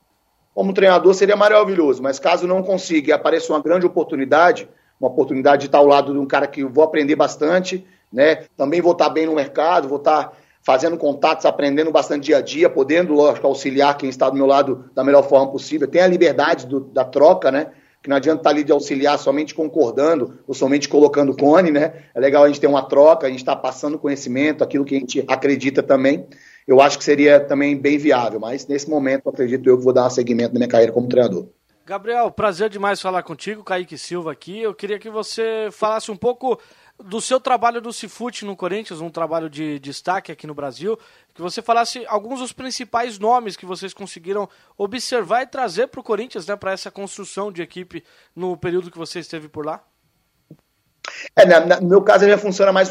como 0.55 0.73
treinador, 0.73 1.15
seria 1.15 1.37
maravilhoso. 1.37 2.03
Mas 2.03 2.19
caso 2.19 2.47
não 2.47 2.63
consiga 2.63 3.11
e 3.11 3.13
apareça 3.13 3.53
uma 3.53 3.61
grande 3.61 3.87
oportunidade, 3.87 4.69
uma 5.01 5.11
oportunidade 5.11 5.63
de 5.63 5.67
estar 5.67 5.79
ao 5.79 5.87
lado 5.87 6.13
de 6.13 6.19
um 6.19 6.27
cara 6.27 6.47
que 6.47 6.61
eu 6.61 6.69
vou 6.69 6.85
aprender 6.85 7.17
bastante, 7.17 7.85
né? 8.13 8.45
Também 8.57 8.81
vou 8.81 8.93
estar 8.93 9.09
bem 9.09 9.27
no 9.27 9.35
mercado, 9.35 9.89
vou 9.89 9.99
estar 9.99 10.37
fazendo 10.63 10.97
contatos, 10.97 11.45
aprendendo 11.45 11.91
bastante 11.91 12.27
dia 12.27 12.39
a 12.39 12.41
dia, 12.41 12.71
podendo, 12.71 13.13
lógico, 13.13 13.47
auxiliar 13.47 13.97
quem 13.97 14.09
está 14.09 14.31
do 14.31 14.37
meu 14.37 14.47
lado 14.47 14.91
da 14.95 15.03
melhor 15.03 15.29
forma 15.29 15.51
possível. 15.51 15.89
Tem 15.89 16.01
a 16.01 16.07
liberdade 16.07 16.67
do, 16.67 16.81
da 16.81 17.05
troca, 17.05 17.51
né? 17.51 17.73
Que 18.01 18.09
não 18.09 18.17
adianta 18.17 18.41
estar 18.41 18.51
ali 18.51 18.65
de 18.65 18.73
auxiliar 18.73 19.19
somente 19.19 19.55
concordando 19.55 20.39
ou 20.47 20.55
somente 20.55 20.89
colocando 20.89 21.37
cone, 21.37 21.71
né? 21.71 21.93
É 22.15 22.21
legal 22.21 22.45
a 22.45 22.49
gente 22.49 22.61
ter 22.61 22.67
uma 22.67 22.83
troca, 22.83 23.27
a 23.27 23.31
gente 23.31 23.41
está 23.41 23.55
passando 23.55 23.99
conhecimento, 23.99 24.65
aquilo 24.65 24.85
que 24.85 24.97
a 24.97 24.99
gente 24.99 25.25
acredita 25.29 25.83
também. 25.83 26.27
eu 26.67 26.81
acho 26.81 26.97
que 26.97 27.05
seria 27.05 27.41
também 27.41 27.77
bem 27.77 27.99
viável. 27.99 28.41
Mas 28.41 28.67
nesse 28.67 28.89
momento, 28.89 29.29
acredito 29.29 29.69
eu 29.69 29.79
que 29.79 29.85
vou 29.85 29.93
dar 29.93 30.07
um 30.07 30.11
segmento 30.11 30.55
na 30.55 30.59
minha 30.59 30.69
carreira 30.69 30.93
como 30.93 31.09
treinador. 31.09 31.49
Gabriel, 31.85 32.31
prazer 32.31 32.71
demais 32.71 33.01
falar 33.03 33.25
contigo, 33.25 33.65
Kaique 33.65 33.99
Silva 33.99 34.31
aqui. 34.31 34.61
Eu 34.61 34.73
queria 34.73 35.01
que 35.01 35.11
você 35.11 35.69
falasse 35.73 36.13
um 36.13 36.17
pouco 36.17 36.59
do 37.05 37.21
seu 37.21 37.41
trabalho 37.41 37.81
do 37.81 37.93
Cifute 37.93 38.45
no 38.45 38.57
Corinthians, 38.57 39.01
um 39.01 39.11
trabalho 39.11 39.51
de 39.51 39.79
destaque 39.79 40.33
aqui 40.33 40.47
no 40.47 40.55
Brasil, 40.55 40.99
que 41.35 41.43
você 41.43 41.61
falasse 41.61 42.05
alguns 42.07 42.41
dos 42.41 42.53
principais 42.53 43.19
nomes 43.19 43.57
que 43.57 43.67
vocês 43.67 43.93
conseguiram 43.93 44.49
observar 44.77 45.43
e 45.43 45.47
trazer 45.47 45.89
para 45.89 46.01
o 46.01 46.05
Corinthians, 46.05 46.47
né, 46.47 46.57
para 46.57 46.73
essa 46.73 46.91
construção 46.91 47.51
de 47.51 47.63
equipe 47.63 48.05
no 48.35 48.57
período 48.57 48.91
que 48.91 48.99
você 48.99 49.19
esteve 49.19 49.49
por 49.49 49.67
lá. 49.67 49.83
É, 51.37 51.45
na, 51.45 51.61
na, 51.61 51.81
no 51.81 51.89
meu 51.89 52.03
caso, 52.03 52.29
já 52.29 52.39
funciona 52.39 52.73
mais 52.73 52.89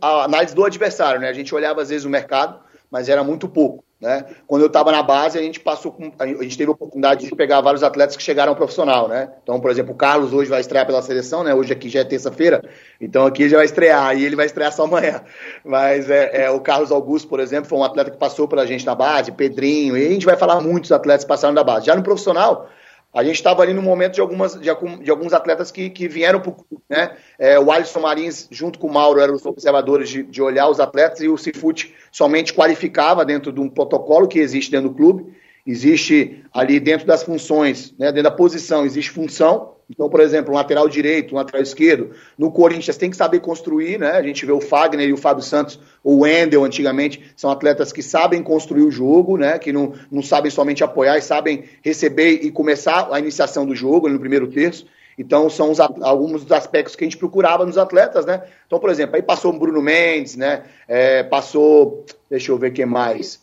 a 0.00 0.24
análise 0.24 0.54
do 0.54 0.64
adversário, 0.64 1.20
né? 1.20 1.28
A 1.28 1.32
gente 1.32 1.54
olhava 1.54 1.80
às 1.80 1.88
vezes 1.88 2.04
o 2.04 2.10
mercado, 2.10 2.60
mas 2.90 3.08
era 3.08 3.22
muito 3.22 3.48
pouco. 3.48 3.84
Né? 4.02 4.24
Quando 4.48 4.62
eu 4.62 4.66
estava 4.66 4.90
na 4.90 5.00
base, 5.00 5.38
a 5.38 5.42
gente 5.42 5.60
passou 5.60 5.92
com, 5.92 6.10
a 6.18 6.26
gente 6.26 6.58
teve 6.58 6.68
a 6.68 6.72
oportunidade 6.72 7.24
de 7.24 7.36
pegar 7.36 7.60
vários 7.60 7.84
atletas 7.84 8.16
que 8.16 8.22
chegaram 8.22 8.50
ao 8.50 8.56
profissional, 8.56 9.06
né? 9.06 9.30
Então, 9.44 9.60
por 9.60 9.70
exemplo, 9.70 9.92
o 9.92 9.96
Carlos 9.96 10.32
hoje 10.32 10.50
vai 10.50 10.60
estrear 10.60 10.84
pela 10.84 11.00
seleção, 11.00 11.44
né? 11.44 11.54
Hoje 11.54 11.72
aqui 11.72 11.88
já 11.88 12.00
é 12.00 12.04
terça-feira, 12.04 12.64
então 13.00 13.24
aqui 13.24 13.48
já 13.48 13.58
vai 13.58 13.64
estrear 13.64 14.18
e 14.18 14.24
ele 14.24 14.34
vai 14.34 14.46
estrear 14.46 14.72
só 14.72 14.86
amanhã. 14.86 15.22
Mas 15.64 16.10
é, 16.10 16.46
é, 16.46 16.50
o 16.50 16.58
Carlos 16.58 16.90
Augusto, 16.90 17.28
por 17.28 17.38
exemplo, 17.38 17.68
foi 17.68 17.78
um 17.78 17.84
atleta 17.84 18.10
que 18.10 18.16
passou 18.16 18.48
pela 18.48 18.66
gente 18.66 18.84
na 18.84 18.96
base, 18.96 19.30
Pedrinho, 19.30 19.96
e 19.96 20.04
a 20.04 20.10
gente 20.10 20.26
vai 20.26 20.36
falar 20.36 20.60
muitos 20.60 20.90
atletas 20.90 21.24
passaram 21.24 21.54
da 21.54 21.62
base. 21.62 21.86
Já 21.86 21.94
no 21.94 22.02
profissional, 22.02 22.68
a 23.12 23.22
gente 23.22 23.36
estava 23.36 23.62
ali 23.62 23.74
no 23.74 23.82
momento 23.82 24.14
de, 24.14 24.20
algumas, 24.20 24.54
de, 24.54 24.70
de, 25.02 25.10
alguns 25.10 25.32
atletas 25.34 25.70
que, 25.70 25.90
que 25.90 26.08
vieram 26.08 26.40
para 26.40 26.54
né? 26.88 27.16
É, 27.38 27.60
o 27.60 27.70
Alisson 27.70 28.00
Marins, 28.00 28.48
junto 28.50 28.78
com 28.78 28.86
o 28.86 28.92
Mauro, 28.92 29.20
eram 29.20 29.34
os 29.34 29.44
observadores 29.44 30.08
de, 30.08 30.22
de 30.22 30.40
olhar 30.40 30.68
os 30.68 30.80
atletas 30.80 31.20
e 31.20 31.28
o 31.28 31.36
Cifute 31.36 31.94
somente 32.10 32.54
qualificava 32.54 33.24
dentro 33.24 33.52
de 33.52 33.60
um 33.60 33.68
protocolo 33.68 34.26
que 34.26 34.38
existe 34.38 34.70
dentro 34.70 34.88
do 34.88 34.94
clube. 34.94 35.26
Existe 35.66 36.42
ali 36.52 36.80
dentro 36.80 37.06
das 37.06 37.22
funções, 37.22 37.94
né, 37.98 38.06
dentro 38.06 38.24
da 38.24 38.30
posição, 38.30 38.84
existe 38.84 39.10
função. 39.10 39.74
Então, 39.92 40.08
por 40.08 40.20
exemplo, 40.20 40.52
um 40.52 40.56
lateral 40.56 40.88
direito, 40.88 41.34
um 41.34 41.36
lateral 41.36 41.62
esquerdo. 41.62 42.12
No 42.38 42.50
Corinthians 42.50 42.96
tem 42.96 43.10
que 43.10 43.16
saber 43.16 43.40
construir, 43.40 43.98
né? 43.98 44.12
A 44.12 44.22
gente 44.22 44.46
vê 44.46 44.50
o 44.50 44.60
Fagner 44.60 45.06
e 45.06 45.12
o 45.12 45.18
Fábio 45.18 45.44
Santos, 45.44 45.78
o 46.02 46.20
Wendel 46.20 46.64
antigamente, 46.64 47.30
são 47.36 47.50
atletas 47.50 47.92
que 47.92 48.02
sabem 48.02 48.42
construir 48.42 48.82
o 48.82 48.90
jogo, 48.90 49.36
né? 49.36 49.58
Que 49.58 49.70
não, 49.70 49.92
não 50.10 50.22
sabem 50.22 50.50
somente 50.50 50.82
apoiar 50.82 51.18
e 51.18 51.22
sabem 51.22 51.64
receber 51.82 52.40
e 52.42 52.50
começar 52.50 53.08
a 53.12 53.18
iniciação 53.18 53.66
do 53.66 53.74
jogo 53.74 54.08
no 54.08 54.18
primeiro 54.18 54.46
terço. 54.46 54.86
Então, 55.18 55.50
são 55.50 55.70
os, 55.70 55.78
alguns 55.78 56.42
dos 56.42 56.52
aspectos 56.52 56.96
que 56.96 57.04
a 57.04 57.06
gente 57.06 57.18
procurava 57.18 57.66
nos 57.66 57.76
atletas, 57.76 58.24
né? 58.24 58.42
Então, 58.66 58.80
por 58.80 58.88
exemplo, 58.88 59.14
aí 59.14 59.22
passou 59.22 59.52
o 59.52 59.58
Bruno 59.58 59.82
Mendes, 59.82 60.36
né? 60.36 60.62
É, 60.88 61.22
passou, 61.22 62.06
deixa 62.30 62.50
eu 62.50 62.56
ver 62.56 62.72
quem 62.72 62.86
mais. 62.86 63.42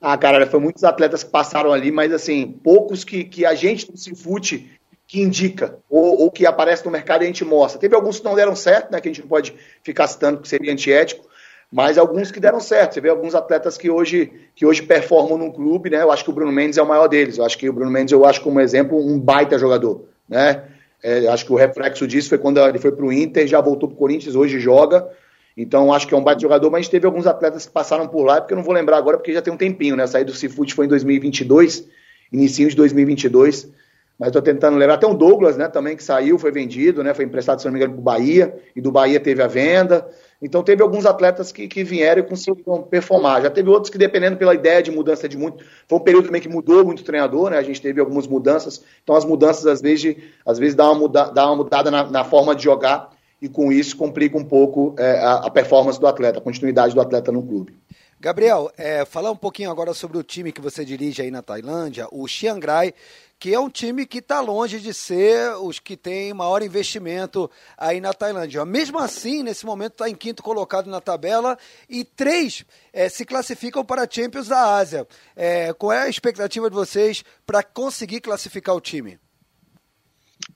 Ah, 0.00 0.18
cara, 0.18 0.44
foi 0.44 0.58
muitos 0.58 0.82
atletas 0.82 1.22
que 1.22 1.30
passaram 1.30 1.72
ali, 1.72 1.92
mas 1.92 2.12
assim, 2.12 2.58
poucos 2.64 3.04
que, 3.04 3.22
que 3.22 3.46
a 3.46 3.54
gente 3.54 3.90
do 3.90 3.96
Cifute 3.96 4.70
que 5.06 5.20
indica, 5.20 5.78
ou, 5.88 6.22
ou, 6.22 6.30
que 6.30 6.46
aparece 6.46 6.84
no 6.84 6.90
mercado 6.90 7.22
e 7.22 7.24
a 7.24 7.26
gente 7.26 7.44
mostra. 7.44 7.78
Teve 7.78 7.94
alguns 7.94 8.18
que 8.18 8.24
não 8.24 8.34
deram 8.34 8.56
certo, 8.56 8.90
né? 8.90 9.00
Que 9.00 9.08
a 9.08 9.12
gente 9.12 9.20
não 9.20 9.28
pode 9.28 9.54
ficar 9.82 10.06
citando 10.06 10.40
que 10.40 10.48
seria 10.48 10.72
antiético, 10.72 11.26
mas 11.70 11.98
alguns 11.98 12.30
que 12.30 12.40
deram 12.40 12.60
certo. 12.60 12.94
Você 12.94 13.00
vê 13.00 13.10
alguns 13.10 13.34
atletas 13.34 13.76
que 13.76 13.90
hoje, 13.90 14.32
que 14.54 14.64
hoje 14.64 14.82
performam 14.82 15.36
num 15.36 15.50
clube, 15.50 15.90
né? 15.90 16.02
Eu 16.02 16.10
acho 16.10 16.24
que 16.24 16.30
o 16.30 16.32
Bruno 16.32 16.50
Mendes 16.50 16.78
é 16.78 16.82
o 16.82 16.88
maior 16.88 17.06
deles. 17.06 17.36
Eu 17.36 17.44
acho 17.44 17.58
que 17.58 17.68
o 17.68 17.72
Bruno 17.72 17.90
Mendes, 17.90 18.12
eu 18.12 18.24
acho 18.24 18.40
como 18.40 18.60
exemplo, 18.60 18.98
um 18.98 19.18
baita 19.18 19.58
jogador, 19.58 20.04
né? 20.28 20.64
É, 21.02 21.26
acho 21.28 21.44
que 21.44 21.52
o 21.52 21.56
reflexo 21.56 22.06
disso 22.06 22.30
foi 22.30 22.38
quando 22.38 22.58
ele 22.58 22.78
foi 22.78 22.90
para 22.90 23.04
o 23.04 23.12
Inter, 23.12 23.46
já 23.46 23.60
voltou 23.60 23.88
para 23.88 23.96
o 23.96 23.98
Corinthians, 23.98 24.34
hoje 24.34 24.58
joga. 24.58 25.06
Então, 25.54 25.92
acho 25.92 26.08
que 26.08 26.14
é 26.14 26.16
um 26.16 26.24
baita 26.24 26.40
jogador, 26.40 26.70
mas 26.70 26.88
teve 26.88 27.06
alguns 27.06 27.26
atletas 27.26 27.66
que 27.66 27.72
passaram 27.72 28.08
por 28.08 28.24
lá, 28.24 28.40
porque 28.40 28.54
eu 28.54 28.56
não 28.56 28.64
vou 28.64 28.72
lembrar 28.72 28.96
agora, 28.96 29.18
porque 29.18 29.32
já 29.32 29.42
tem 29.42 29.52
um 29.52 29.56
tempinho, 29.56 29.96
né? 29.96 30.06
Saída 30.06 30.32
do 30.32 30.36
Cifute 30.36 30.74
foi 30.74 30.86
em 30.86 30.88
2022, 30.88 31.86
início 32.32 32.68
de 32.68 32.74
2022. 32.74 33.70
Mas 34.18 34.28
estou 34.28 34.42
tentando 34.42 34.76
lembrar. 34.76 34.94
Até 34.94 35.06
o 35.06 35.14
Douglas, 35.14 35.56
né, 35.56 35.68
também, 35.68 35.96
que 35.96 36.02
saiu, 36.02 36.38
foi 36.38 36.52
vendido, 36.52 37.02
né? 37.02 37.12
Foi 37.12 37.24
emprestado, 37.24 37.60
se 37.60 37.66
não 37.66 37.72
me 37.72 37.78
engano, 37.78 37.94
para 37.94 38.00
o 38.00 38.04
Bahia, 38.04 38.56
e 38.74 38.80
do 38.80 38.92
Bahia 38.92 39.18
teve 39.18 39.42
a 39.42 39.46
venda. 39.46 40.08
Então 40.40 40.62
teve 40.62 40.82
alguns 40.82 41.06
atletas 41.06 41.50
que, 41.50 41.66
que 41.66 41.82
vieram 41.82 42.20
e 42.20 42.24
conseguiram 42.24 42.82
performar. 42.82 43.42
Já 43.42 43.50
teve 43.50 43.70
outros 43.70 43.90
que, 43.90 43.98
dependendo 43.98 44.36
pela 44.36 44.54
ideia 44.54 44.82
de 44.82 44.90
mudança 44.90 45.28
de 45.28 45.38
muito. 45.38 45.64
Foi 45.88 45.98
um 45.98 46.02
período 46.02 46.26
também 46.26 46.40
que 46.40 46.48
mudou 46.48 46.84
muito 46.84 47.00
o 47.00 47.04
treinador, 47.04 47.50
né? 47.50 47.56
A 47.56 47.62
gente 47.62 47.80
teve 47.80 47.98
algumas 47.98 48.26
mudanças. 48.26 48.82
Então 49.02 49.16
as 49.16 49.24
mudanças, 49.24 49.66
às 49.66 49.80
vezes, 49.80 50.16
às 50.44 50.58
vezes 50.58 50.74
dá 50.74 50.84
uma, 50.90 50.94
muda, 50.94 51.30
dá 51.30 51.46
uma 51.46 51.56
mudada 51.56 51.90
na, 51.90 52.04
na, 52.10 52.24
forma 52.24 52.54
de 52.54 52.62
jogar 52.62 53.10
e 53.40 53.48
com 53.48 53.72
isso 53.72 53.96
complica 53.96 54.36
um 54.36 54.44
pouco 54.44 54.94
é, 54.98 55.18
a, 55.18 55.34
a, 55.46 55.50
performance 55.50 55.98
do 55.98 56.06
atleta, 56.06 56.38
a 56.38 56.42
continuidade 56.42 56.94
do 56.94 57.00
atleta 57.00 57.32
no 57.32 57.42
clube. 57.42 57.74
Gabriel, 58.20 58.70
é, 58.76 59.04
falar 59.04 59.30
um 59.30 59.36
pouquinho 59.36 59.70
agora 59.70 59.92
sobre 59.92 60.16
o 60.16 60.22
time 60.22 60.52
que 60.52 60.60
você 60.60 60.84
dirige 60.84 61.20
aí 61.20 61.30
na 61.30 61.42
Tailândia, 61.42 62.06
o 62.10 62.26
Chiang 62.26 62.66
Rai 62.66 62.94
que 63.38 63.52
é 63.52 63.58
um 63.58 63.68
time 63.68 64.06
que 64.06 64.18
está 64.18 64.40
longe 64.40 64.80
de 64.80 64.94
ser 64.94 65.54
os 65.56 65.78
que 65.78 65.96
têm 65.96 66.32
maior 66.32 66.62
investimento 66.62 67.50
aí 67.76 68.00
na 68.00 68.12
Tailândia. 68.12 68.64
Mesmo 68.64 68.98
assim, 68.98 69.42
nesse 69.42 69.66
momento 69.66 69.92
está 69.92 70.08
em 70.08 70.14
quinto 70.14 70.42
colocado 70.42 70.88
na 70.88 71.00
tabela 71.00 71.58
e 71.88 72.04
três 72.04 72.64
é, 72.92 73.08
se 73.08 73.24
classificam 73.24 73.84
para 73.84 74.04
a 74.04 74.08
Champions 74.10 74.48
da 74.48 74.76
Ásia. 74.76 75.06
É, 75.36 75.72
qual 75.72 75.92
é 75.92 76.02
a 76.02 76.08
expectativa 76.08 76.70
de 76.70 76.74
vocês 76.74 77.24
para 77.46 77.62
conseguir 77.62 78.20
classificar 78.20 78.74
o 78.74 78.80
time? 78.80 79.18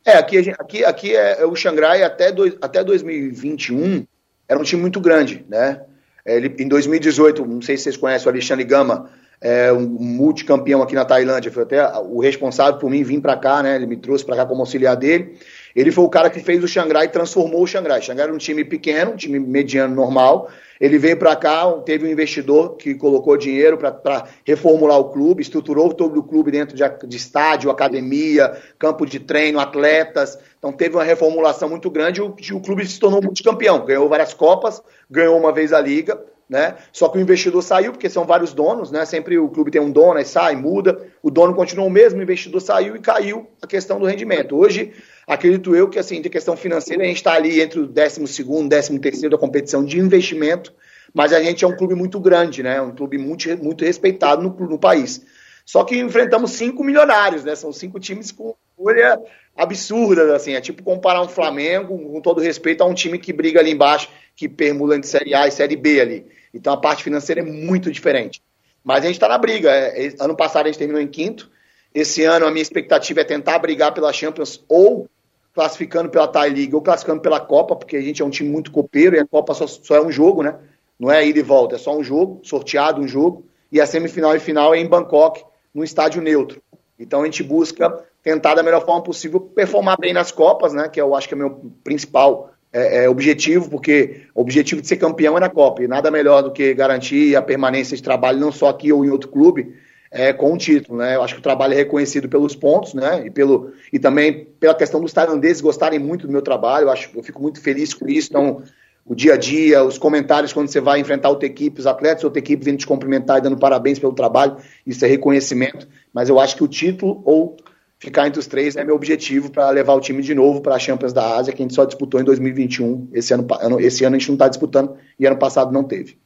É, 0.05 0.13
aqui, 0.13 0.39
aqui, 0.59 0.85
aqui 0.85 1.17
é, 1.17 1.43
é 1.43 1.47
o 1.47 1.55
Xangrai 1.55 2.03
até, 2.03 2.33
dois, 2.33 2.57
até 2.61 2.83
2021 2.83 4.07
era 4.49 4.59
um 4.59 4.63
time 4.63 4.81
muito 4.81 5.01
grande, 5.01 5.45
né? 5.49 5.83
É, 6.25 6.37
ele, 6.37 6.55
em 6.59 6.69
2018, 6.69 7.45
não 7.45 7.61
sei 7.61 7.77
se 7.77 7.85
vocês 7.85 7.97
conhecem 7.97 8.27
o 8.27 8.31
Alexandre 8.31 8.65
Gama, 8.65 9.11
é, 9.41 9.73
um 9.73 9.87
multicampeão 9.87 10.83
aqui 10.83 10.95
na 10.95 11.05
Tailândia, 11.05 11.51
foi 11.51 11.63
até 11.63 11.87
o 11.99 12.21
responsável 12.21 12.79
por 12.79 12.91
mim 12.91 13.03
vir 13.03 13.21
para 13.21 13.37
cá, 13.37 13.63
né? 13.63 13.77
Ele 13.77 13.87
me 13.87 13.97
trouxe 13.97 14.25
para 14.25 14.37
cá 14.37 14.47
como 14.47 14.61
auxiliar 14.61 14.97
dele. 14.97 15.39
Ele 15.77 15.93
foi 15.93 16.05
o 16.05 16.09
cara 16.09 16.29
que 16.29 16.41
fez 16.41 16.63
o 16.63 16.67
Xangrai 16.67 17.07
e 17.07 17.09
transformou 17.09 17.63
o 17.63 17.67
Xangrai. 17.67 18.01
O 18.01 18.03
Xangrai 18.03 18.27
era 18.27 18.35
um 18.35 18.39
time 18.39 18.65
pequeno, 18.65 19.13
um 19.13 19.17
time 19.17 19.39
mediano 19.39 19.95
normal. 19.95 20.51
Ele 20.81 20.99
veio 20.99 21.17
para 21.17 21.35
cá, 21.37 21.71
teve 21.85 22.07
um 22.07 22.11
investidor 22.11 22.77
que 22.77 22.95
colocou 22.95 23.37
dinheiro 23.37 23.77
para 23.79 24.25
reformular 24.45 24.99
o 24.99 25.11
clube, 25.11 25.43
estruturou 25.43 25.93
todo 25.93 26.19
o 26.19 26.23
clube 26.23 26.51
dentro 26.51 26.77
de, 26.77 26.83
de 27.07 27.17
estádio, 27.17 27.71
academia, 27.71 28.57
campo 28.79 29.05
de 29.05 29.21
treino, 29.21 29.61
atletas. 29.61 30.39
Então 30.59 30.73
teve 30.73 30.97
uma 30.97 31.05
reformulação 31.05 31.69
muito 31.69 31.91
grande 31.91 32.21
e 32.21 32.23
o, 32.23 32.35
o 32.57 32.61
clube 32.61 32.87
se 32.87 32.99
tornou 32.99 33.23
multicampeão. 33.23 33.85
Ganhou 33.85 34.09
várias 34.09 34.35
Copas, 34.35 34.83
ganhou 35.09 35.39
uma 35.39 35.53
vez 35.53 35.73
a 35.73 35.81
Liga 35.81 36.19
né? 36.49 36.77
Só 36.93 37.09
que 37.09 37.19
o 37.19 37.21
investidor 37.21 37.63
saiu, 37.63 37.93
porque 37.93 38.09
são 38.09 38.25
vários 38.25 38.55
donos, 38.55 38.91
né? 38.91 39.05
Sempre 39.05 39.39
o 39.39 39.49
clube 39.49 39.71
tem 39.71 39.81
um 39.81 39.91
dono, 39.91 40.19
aí 40.19 40.25
sai, 40.25 40.57
muda. 40.57 41.07
O 41.23 41.31
dono 41.31 41.55
continua 41.55 41.85
o 41.85 41.91
mesmo, 41.91 42.19
o 42.19 42.23
investidor 42.23 42.61
saiu 42.61 42.97
e 42.97 43.01
caiu 43.01 43.49
a 43.61 43.67
questão 43.67 43.99
do 43.99 44.07
rendimento. 44.07 44.57
Hoje, 44.57 44.93
acredito 45.27 45.77
eu 45.77 45.89
que, 45.89 45.99
assim, 45.99 46.23
de 46.23 46.31
questão 46.31 46.57
financeira, 46.57 47.03
a 47.03 47.07
gente 47.07 47.17
está 47.17 47.35
ali 47.35 47.61
entre 47.61 47.81
o 47.81 47.87
12 47.87 48.25
e 48.25 48.69
13 48.69 48.99
terceiro 48.99 49.31
da 49.31 49.39
competição 49.39 49.85
de 49.85 49.99
investimento, 49.99 50.73
mas 51.13 51.33
a 51.33 51.43
gente 51.43 51.65
é 51.65 51.69
um 51.69 51.77
clube 51.77 51.95
muito 51.95 52.19
grande, 52.19 52.63
né? 52.63 52.81
Um 52.81 52.95
clube 52.95 53.19
muito, 53.19 53.47
muito 53.63 53.85
respeitado 53.85 54.43
no, 54.43 54.69
no 54.69 54.79
país. 54.79 55.21
Só 55.67 55.85
que 55.85 55.99
enfrentamos 55.99 56.53
cinco 56.53 56.83
milionários, 56.83 57.45
né? 57.45 57.55
São 57.55 57.73
cinco 57.73 58.01
times 58.01 58.33
com 58.33 58.55
folha 58.79 59.21
absurda, 59.57 60.37
assim. 60.37 60.55
É 60.55 60.61
tipo 60.61 60.83
comparar 60.83 61.21
um 61.21 61.29
Flamengo, 61.29 61.99
com 61.99 62.21
todo 62.21 62.41
respeito, 62.41 62.83
a 62.83 62.87
um 62.87 62.95
time 62.95 63.19
que 63.19 63.33
briga 63.33 63.59
ali 63.61 63.73
embaixo, 63.73 64.09
que 64.37 64.49
permula 64.49 64.97
entre 64.97 65.11
Série 65.11 65.35
A 65.35 65.49
e 65.49 65.51
Série 65.51 65.77
B 65.77 66.01
ali. 66.01 66.27
Então 66.55 66.73
a 66.73 66.77
parte 66.77 67.03
financeira 67.03 67.41
é 67.41 67.45
muito 67.45 67.91
diferente. 67.91 68.41
Mas 68.85 69.01
a 69.01 69.07
gente 69.07 69.17
está 69.17 69.29
na 69.29 69.37
briga. 69.37 69.71
É, 69.71 70.07
é, 70.07 70.15
ano 70.21 70.37
passado 70.37 70.67
a 70.67 70.69
gente 70.69 70.79
terminou 70.79 71.03
em 71.03 71.09
quinto. 71.09 71.51
Esse 71.95 72.25
ano 72.25 72.47
a 72.47 72.51
minha 72.51 72.63
expectativa 72.63 73.21
é 73.21 73.25
tentar 73.25 73.59
brigar 73.59 73.93
pela 73.93 74.13
Champions 74.13 74.65
ou 74.69 75.09
classificando 75.55 76.09
pela 76.09 76.29
Thai 76.29 76.51
League 76.51 76.75
ou 76.75 76.81
classificando 76.81 77.21
pela 77.21 77.41
Copa, 77.41 77.75
porque 77.75 77.97
a 77.97 78.01
gente 78.01 78.23
é 78.23 78.25
um 78.25 78.31
time 78.31 78.49
muito 78.49 78.71
copeiro 78.71 79.17
e 79.17 79.19
a 79.19 79.27
Copa 79.27 79.55
só, 79.55 79.67
só 79.67 79.97
é 79.97 80.01
um 80.01 80.13
jogo, 80.13 80.43
né? 80.43 80.55
Não 80.99 81.11
é 81.11 81.27
ida 81.27 81.39
e 81.39 81.43
volta, 81.43 81.75
é 81.75 81.79
só 81.79 81.97
um 81.97 82.03
jogo, 82.03 82.41
sorteado 82.45 83.01
um 83.01 83.09
jogo, 83.09 83.45
e 83.71 83.81
a 83.81 83.87
semifinal 83.87 84.37
e 84.37 84.41
final 84.41 84.75
é 84.75 84.79
em 84.79 84.87
Bangkok, 84.87 85.45
no 85.75 85.83
estádio 85.83 86.23
neutro. 86.23 86.63
Então 86.99 87.23
a 87.23 87.25
gente 87.25 87.43
busca 87.43 88.05
tentar 88.29 88.55
da 88.55 88.63
melhor 88.63 88.85
forma 88.85 89.03
possível 89.03 89.41
performar 89.41 89.99
bem 89.99 90.13
nas 90.13 90.31
Copas, 90.31 90.75
né? 90.75 90.87
Que 90.87 91.01
eu 91.01 91.15
acho 91.15 91.27
que 91.27 91.33
é 91.33 91.37
o 91.37 91.39
meu 91.39 91.73
principal 91.83 92.51
é, 92.71 93.05
é, 93.05 93.09
objetivo, 93.09 93.71
porque 93.71 94.27
o 94.35 94.43
objetivo 94.43 94.83
de 94.83 94.87
ser 94.87 94.97
campeão 94.97 95.39
é 95.39 95.41
na 95.41 95.49
Copa, 95.49 95.83
e 95.83 95.89
nada 95.89 96.11
melhor 96.11 96.43
do 96.43 96.53
que 96.53 96.75
garantir 96.75 97.35
a 97.35 97.41
permanência 97.41 97.97
de 97.97 98.03
trabalho, 98.03 98.39
não 98.39 98.53
só 98.53 98.69
aqui 98.69 98.93
ou 98.93 99.03
em 99.03 99.09
outro 99.09 99.31
clube, 99.31 99.75
é, 100.11 100.31
com 100.35 100.53
o 100.53 100.59
título. 100.59 100.99
Né? 100.99 101.17
Eu 101.17 101.23
acho 101.23 101.35
que 101.35 101.41
o 101.41 101.43
trabalho 101.43 101.73
é 101.73 101.77
reconhecido 101.77 102.29
pelos 102.29 102.55
pontos, 102.55 102.93
né? 102.93 103.25
E, 103.25 103.31
pelo, 103.31 103.73
e 103.91 103.99
também 103.99 104.47
pela 104.61 104.75
questão 104.75 105.01
dos 105.01 105.13
tailandeses 105.15 105.63
gostarem 105.63 105.99
muito 105.99 106.27
do 106.27 106.33
meu 106.33 106.43
trabalho. 106.43 106.85
Eu, 106.85 106.91
acho, 106.91 107.11
eu 107.15 107.23
fico 107.23 107.41
muito 107.41 107.63
feliz 107.63 107.95
com 107.95 108.07
isso. 108.07 108.29
Então, 108.29 108.63
o 109.07 109.15
dia 109.15 109.33
a 109.33 109.37
dia, 109.39 109.83
os 109.83 109.97
comentários 109.97 110.53
quando 110.53 110.69
você 110.69 110.83
vai 110.83 111.01
enfrentar 111.01 111.31
outra 111.31 111.47
equipe, 111.47 111.81
os 111.81 111.87
atletas 111.87 112.25
outra 112.25 112.41
equipe 112.41 112.63
vindo 112.63 112.77
te 112.77 112.87
cumprimentar 112.87 113.39
e 113.39 113.41
dando 113.41 113.57
parabéns 113.57 113.99
pelo 113.99 114.13
trabalho, 114.13 114.59
isso 114.87 115.03
é 115.03 115.09
reconhecimento. 115.09 115.89
Mas 116.13 116.29
eu 116.29 116.39
acho 116.39 116.55
que 116.55 116.63
o 116.63 116.69
título 116.69 117.23
ou 117.25 117.57
ficar 117.99 118.27
entre 118.27 118.39
os 118.39 118.47
três 118.47 118.77
é 118.77 118.85
meu 118.85 118.95
objetivo 118.95 119.51
para 119.51 119.69
levar 119.71 119.95
o 119.95 120.01
time 120.01 120.23
de 120.23 120.35
novo 120.35 120.61
para 120.61 120.77
a 120.77 120.79
Champions 120.79 121.13
da 121.13 121.37
Ásia, 121.37 121.53
que 121.53 121.63
a 121.63 121.65
gente 121.65 121.75
só 121.75 121.85
disputou 121.85 122.21
em 122.21 122.25
2021. 122.25 123.09
Esse 123.13 123.35
ano, 123.35 123.47
esse 123.81 124.05
ano 124.05 124.17
a 124.17 124.19
gente 124.19 124.29
não 124.29 124.37
está 124.37 124.49
disputando 124.49 124.97
e 125.19 125.27
ano 125.27 125.39
passado 125.39 125.73
não 125.73 125.85
teve. 125.85 126.19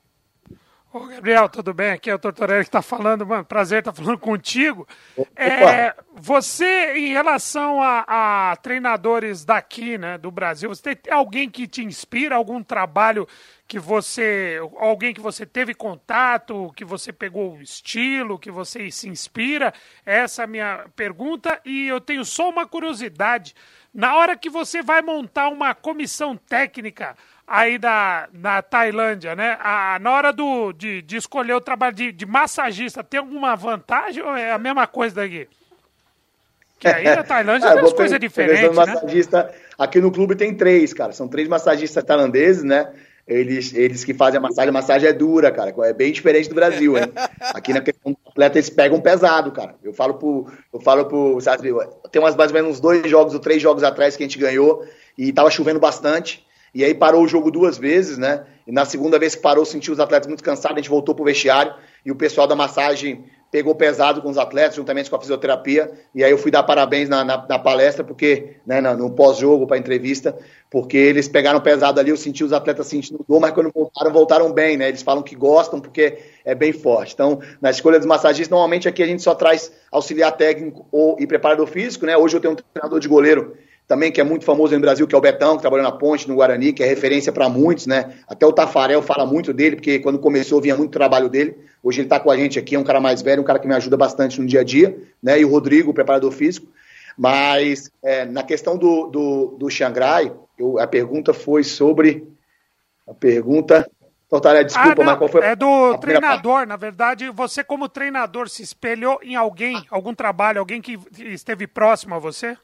Ô, 0.94 1.06
Gabriel, 1.06 1.48
tudo 1.48 1.72
bem? 1.72 1.92
Aqui 1.92 2.10
é 2.10 2.14
o 2.14 2.18
Tortorelli 2.18 2.64
que 2.64 2.68
está 2.68 2.82
falando, 2.82 3.26
mano. 3.26 3.46
Prazer 3.46 3.78
estar 3.78 3.92
tá 3.92 4.02
falando 4.02 4.18
contigo. 4.18 4.86
É, 5.34 5.94
você, 6.14 6.92
em 6.98 7.12
relação 7.14 7.80
a, 7.80 8.04
a, 8.50 8.56
treinadores 8.56 9.42
daqui, 9.42 9.96
né, 9.96 10.18
do 10.18 10.30
Brasil, 10.30 10.68
você 10.68 10.94
tem 10.94 11.10
alguém 11.10 11.48
que 11.48 11.66
te 11.66 11.82
inspira, 11.82 12.36
algum 12.36 12.62
trabalho 12.62 13.26
que 13.66 13.78
você. 13.78 14.58
alguém 14.76 15.14
que 15.14 15.20
você 15.20 15.46
teve 15.46 15.72
contato, 15.72 16.70
que 16.76 16.84
você 16.84 17.10
pegou 17.10 17.54
o 17.54 17.62
estilo, 17.62 18.38
que 18.38 18.50
você 18.50 18.90
se 18.90 19.08
inspira? 19.08 19.72
Essa 20.04 20.42
é 20.42 20.44
a 20.44 20.48
minha 20.48 20.84
pergunta. 20.94 21.58
E 21.64 21.86
eu 21.86 22.02
tenho 22.02 22.22
só 22.22 22.50
uma 22.50 22.66
curiosidade. 22.66 23.54
Na 23.94 24.14
hora 24.16 24.36
que 24.36 24.50
você 24.50 24.82
vai 24.82 25.00
montar 25.00 25.48
uma 25.48 25.74
comissão 25.74 26.36
técnica 26.36 27.16
aí 27.52 27.76
da, 27.76 28.30
na 28.32 28.62
Tailândia, 28.62 29.36
né? 29.36 29.58
A, 29.60 29.98
na 30.00 30.10
hora 30.10 30.32
do, 30.32 30.72
de, 30.72 31.02
de 31.02 31.18
escolher 31.18 31.52
o 31.52 31.60
trabalho 31.60 31.94
de, 31.94 32.10
de, 32.10 32.24
massagista, 32.24 33.04
tem 33.04 33.20
alguma 33.20 33.54
vantagem 33.54 34.22
ou 34.22 34.34
é 34.34 34.52
a 34.52 34.58
mesma 34.58 34.86
coisa 34.86 35.16
daqui? 35.16 35.46
Que 36.78 36.88
aí 36.88 37.04
na 37.04 37.20
Tailândia 37.22 37.68
ah, 37.68 37.74
tem 37.74 37.82
umas 37.82 37.92
coisas 37.92 38.18
diferentes, 38.18 38.62
né? 38.62 38.68
massagista, 38.70 39.54
Aqui 39.78 40.00
no 40.00 40.10
clube 40.10 40.34
tem 40.34 40.54
três, 40.54 40.94
cara. 40.94 41.12
São 41.12 41.28
três 41.28 41.46
massagistas 41.46 42.02
tailandeses, 42.02 42.64
né? 42.64 42.90
Eles, 43.28 43.74
eles 43.74 44.02
que 44.02 44.14
fazem 44.14 44.38
a 44.38 44.40
massagem, 44.40 44.70
a 44.70 44.72
massagem 44.72 45.08
é 45.08 45.12
dura, 45.12 45.52
cara. 45.52 45.74
É 45.84 45.92
bem 45.92 46.10
diferente 46.10 46.48
do 46.48 46.54
Brasil, 46.54 46.96
hein? 46.96 47.12
Aqui 47.52 47.74
na 47.74 47.82
questão 47.82 48.12
do 48.12 48.18
atleta, 48.30 48.56
eles 48.56 48.70
pegam 48.70 48.98
pesado, 48.98 49.52
cara. 49.52 49.74
Eu 49.82 49.92
falo 49.92 50.14
pro. 50.14 50.50
Eu 50.72 50.80
falo 50.80 51.04
pro. 51.04 51.38
Sabe, 51.42 51.70
tem 52.10 52.22
umas 52.22 52.34
mais 52.34 52.50
ou 52.50 52.54
menos 52.54 52.70
uns 52.70 52.80
dois 52.80 53.08
jogos 53.10 53.34
ou 53.34 53.40
três 53.40 53.60
jogos 53.60 53.82
atrás 53.82 54.16
que 54.16 54.22
a 54.22 54.26
gente 54.26 54.38
ganhou 54.38 54.86
e 55.18 55.30
tava 55.34 55.50
chovendo 55.50 55.78
bastante. 55.78 56.42
E 56.74 56.84
aí 56.84 56.94
parou 56.94 57.22
o 57.22 57.28
jogo 57.28 57.50
duas 57.50 57.76
vezes, 57.76 58.16
né? 58.16 58.44
E 58.66 58.72
na 58.72 58.84
segunda 58.84 59.18
vez 59.18 59.34
que 59.34 59.42
parou, 59.42 59.64
sentiu 59.64 59.92
os 59.92 60.00
atletas 60.00 60.26
muito 60.26 60.42
cansados, 60.42 60.76
a 60.76 60.80
gente 60.80 60.90
voltou 60.90 61.14
pro 61.14 61.24
vestiário 61.24 61.74
e 62.04 62.10
o 62.10 62.16
pessoal 62.16 62.46
da 62.46 62.56
massagem 62.56 63.24
pegou 63.52 63.74
pesado 63.74 64.22
com 64.22 64.30
os 64.30 64.38
atletas, 64.38 64.76
juntamente 64.76 65.10
com 65.10 65.16
a 65.16 65.20
fisioterapia. 65.20 65.92
E 66.14 66.24
aí 66.24 66.30
eu 66.30 66.38
fui 66.38 66.50
dar 66.50 66.62
parabéns 66.62 67.10
na, 67.10 67.22
na, 67.22 67.46
na 67.46 67.58
palestra, 67.58 68.02
porque, 68.02 68.56
né, 68.66 68.80
no 68.80 69.10
pós-jogo, 69.10 69.66
para 69.66 69.76
entrevista, 69.76 70.34
porque 70.70 70.96
eles 70.96 71.28
pegaram 71.28 71.60
pesado 71.60 72.00
ali, 72.00 72.08
eu 72.08 72.16
senti 72.16 72.42
os 72.42 72.52
atletas 72.54 72.86
sentindo 72.86 73.22
dor, 73.28 73.38
mas 73.38 73.52
quando 73.52 73.70
voltaram, 73.70 74.10
voltaram 74.10 74.52
bem, 74.52 74.78
né? 74.78 74.88
Eles 74.88 75.02
falam 75.02 75.22
que 75.22 75.36
gostam 75.36 75.78
porque 75.78 76.18
é 76.46 76.54
bem 76.54 76.72
forte. 76.72 77.12
Então, 77.12 77.40
na 77.60 77.70
escolha 77.70 77.98
dos 77.98 78.08
massagistas, 78.08 78.48
normalmente 78.48 78.88
aqui 78.88 79.02
a 79.02 79.06
gente 79.06 79.22
só 79.22 79.34
traz 79.34 79.70
auxiliar 79.90 80.32
técnico 80.32 80.86
ou, 80.90 81.16
e 81.20 81.26
preparador 81.26 81.66
físico, 81.66 82.06
né? 82.06 82.16
Hoje 82.16 82.34
eu 82.34 82.40
tenho 82.40 82.54
um 82.54 82.56
treinador 82.56 82.98
de 82.98 83.06
goleiro 83.06 83.54
também 83.86 84.10
que 84.10 84.20
é 84.20 84.24
muito 84.24 84.44
famoso 84.44 84.74
no 84.74 84.80
Brasil, 84.80 85.06
que 85.06 85.14
é 85.14 85.18
o 85.18 85.20
Betão, 85.20 85.56
que 85.56 85.62
trabalhou 85.62 85.84
na 85.84 85.92
Ponte, 85.92 86.28
no 86.28 86.36
Guarani, 86.36 86.72
que 86.72 86.82
é 86.82 86.86
referência 86.86 87.32
para 87.32 87.48
muitos, 87.48 87.86
né? 87.86 88.14
Até 88.26 88.46
o 88.46 88.52
Tafarel 88.52 89.02
fala 89.02 89.26
muito 89.26 89.52
dele, 89.52 89.76
porque 89.76 89.98
quando 89.98 90.18
começou 90.18 90.60
vinha 90.60 90.76
muito 90.76 90.92
trabalho 90.92 91.28
dele. 91.28 91.56
Hoje 91.82 92.00
ele 92.00 92.06
está 92.06 92.20
com 92.20 92.30
a 92.30 92.36
gente 92.36 92.58
aqui, 92.58 92.74
é 92.74 92.78
um 92.78 92.84
cara 92.84 93.00
mais 93.00 93.22
velho, 93.22 93.42
um 93.42 93.44
cara 93.44 93.58
que 93.58 93.66
me 93.66 93.74
ajuda 93.74 93.96
bastante 93.96 94.40
no 94.40 94.46
dia 94.46 94.60
a 94.60 94.64
dia, 94.64 94.96
né? 95.22 95.38
E 95.40 95.44
o 95.44 95.50
Rodrigo, 95.50 95.90
o 95.90 95.94
preparador 95.94 96.30
físico. 96.30 96.68
Mas 97.16 97.90
é, 98.02 98.24
na 98.24 98.42
questão 98.42 98.76
do, 98.76 99.08
do, 99.08 99.56
do 99.58 99.70
Xangrai, 99.70 100.32
eu, 100.58 100.78
a 100.78 100.86
pergunta 100.86 101.34
foi 101.34 101.64
sobre. 101.64 102.26
A 103.06 103.12
pergunta. 103.12 103.88
Tortaré, 104.28 104.64
desculpa, 104.64 105.02
ah, 105.02 105.04
mas 105.04 105.18
qual 105.18 105.28
foi 105.28 105.44
É 105.44 105.54
do 105.54 105.98
treinador, 105.98 106.54
parte? 106.54 106.68
na 106.68 106.76
verdade. 106.76 107.28
Você, 107.28 107.62
como 107.62 107.86
treinador, 107.86 108.48
se 108.48 108.62
espelhou 108.62 109.18
em 109.22 109.36
alguém, 109.36 109.84
algum 109.90 110.14
trabalho, 110.14 110.58
alguém 110.58 110.80
que 110.80 110.98
esteve 111.18 111.66
próximo 111.66 112.14
a 112.14 112.18
você? 112.18 112.56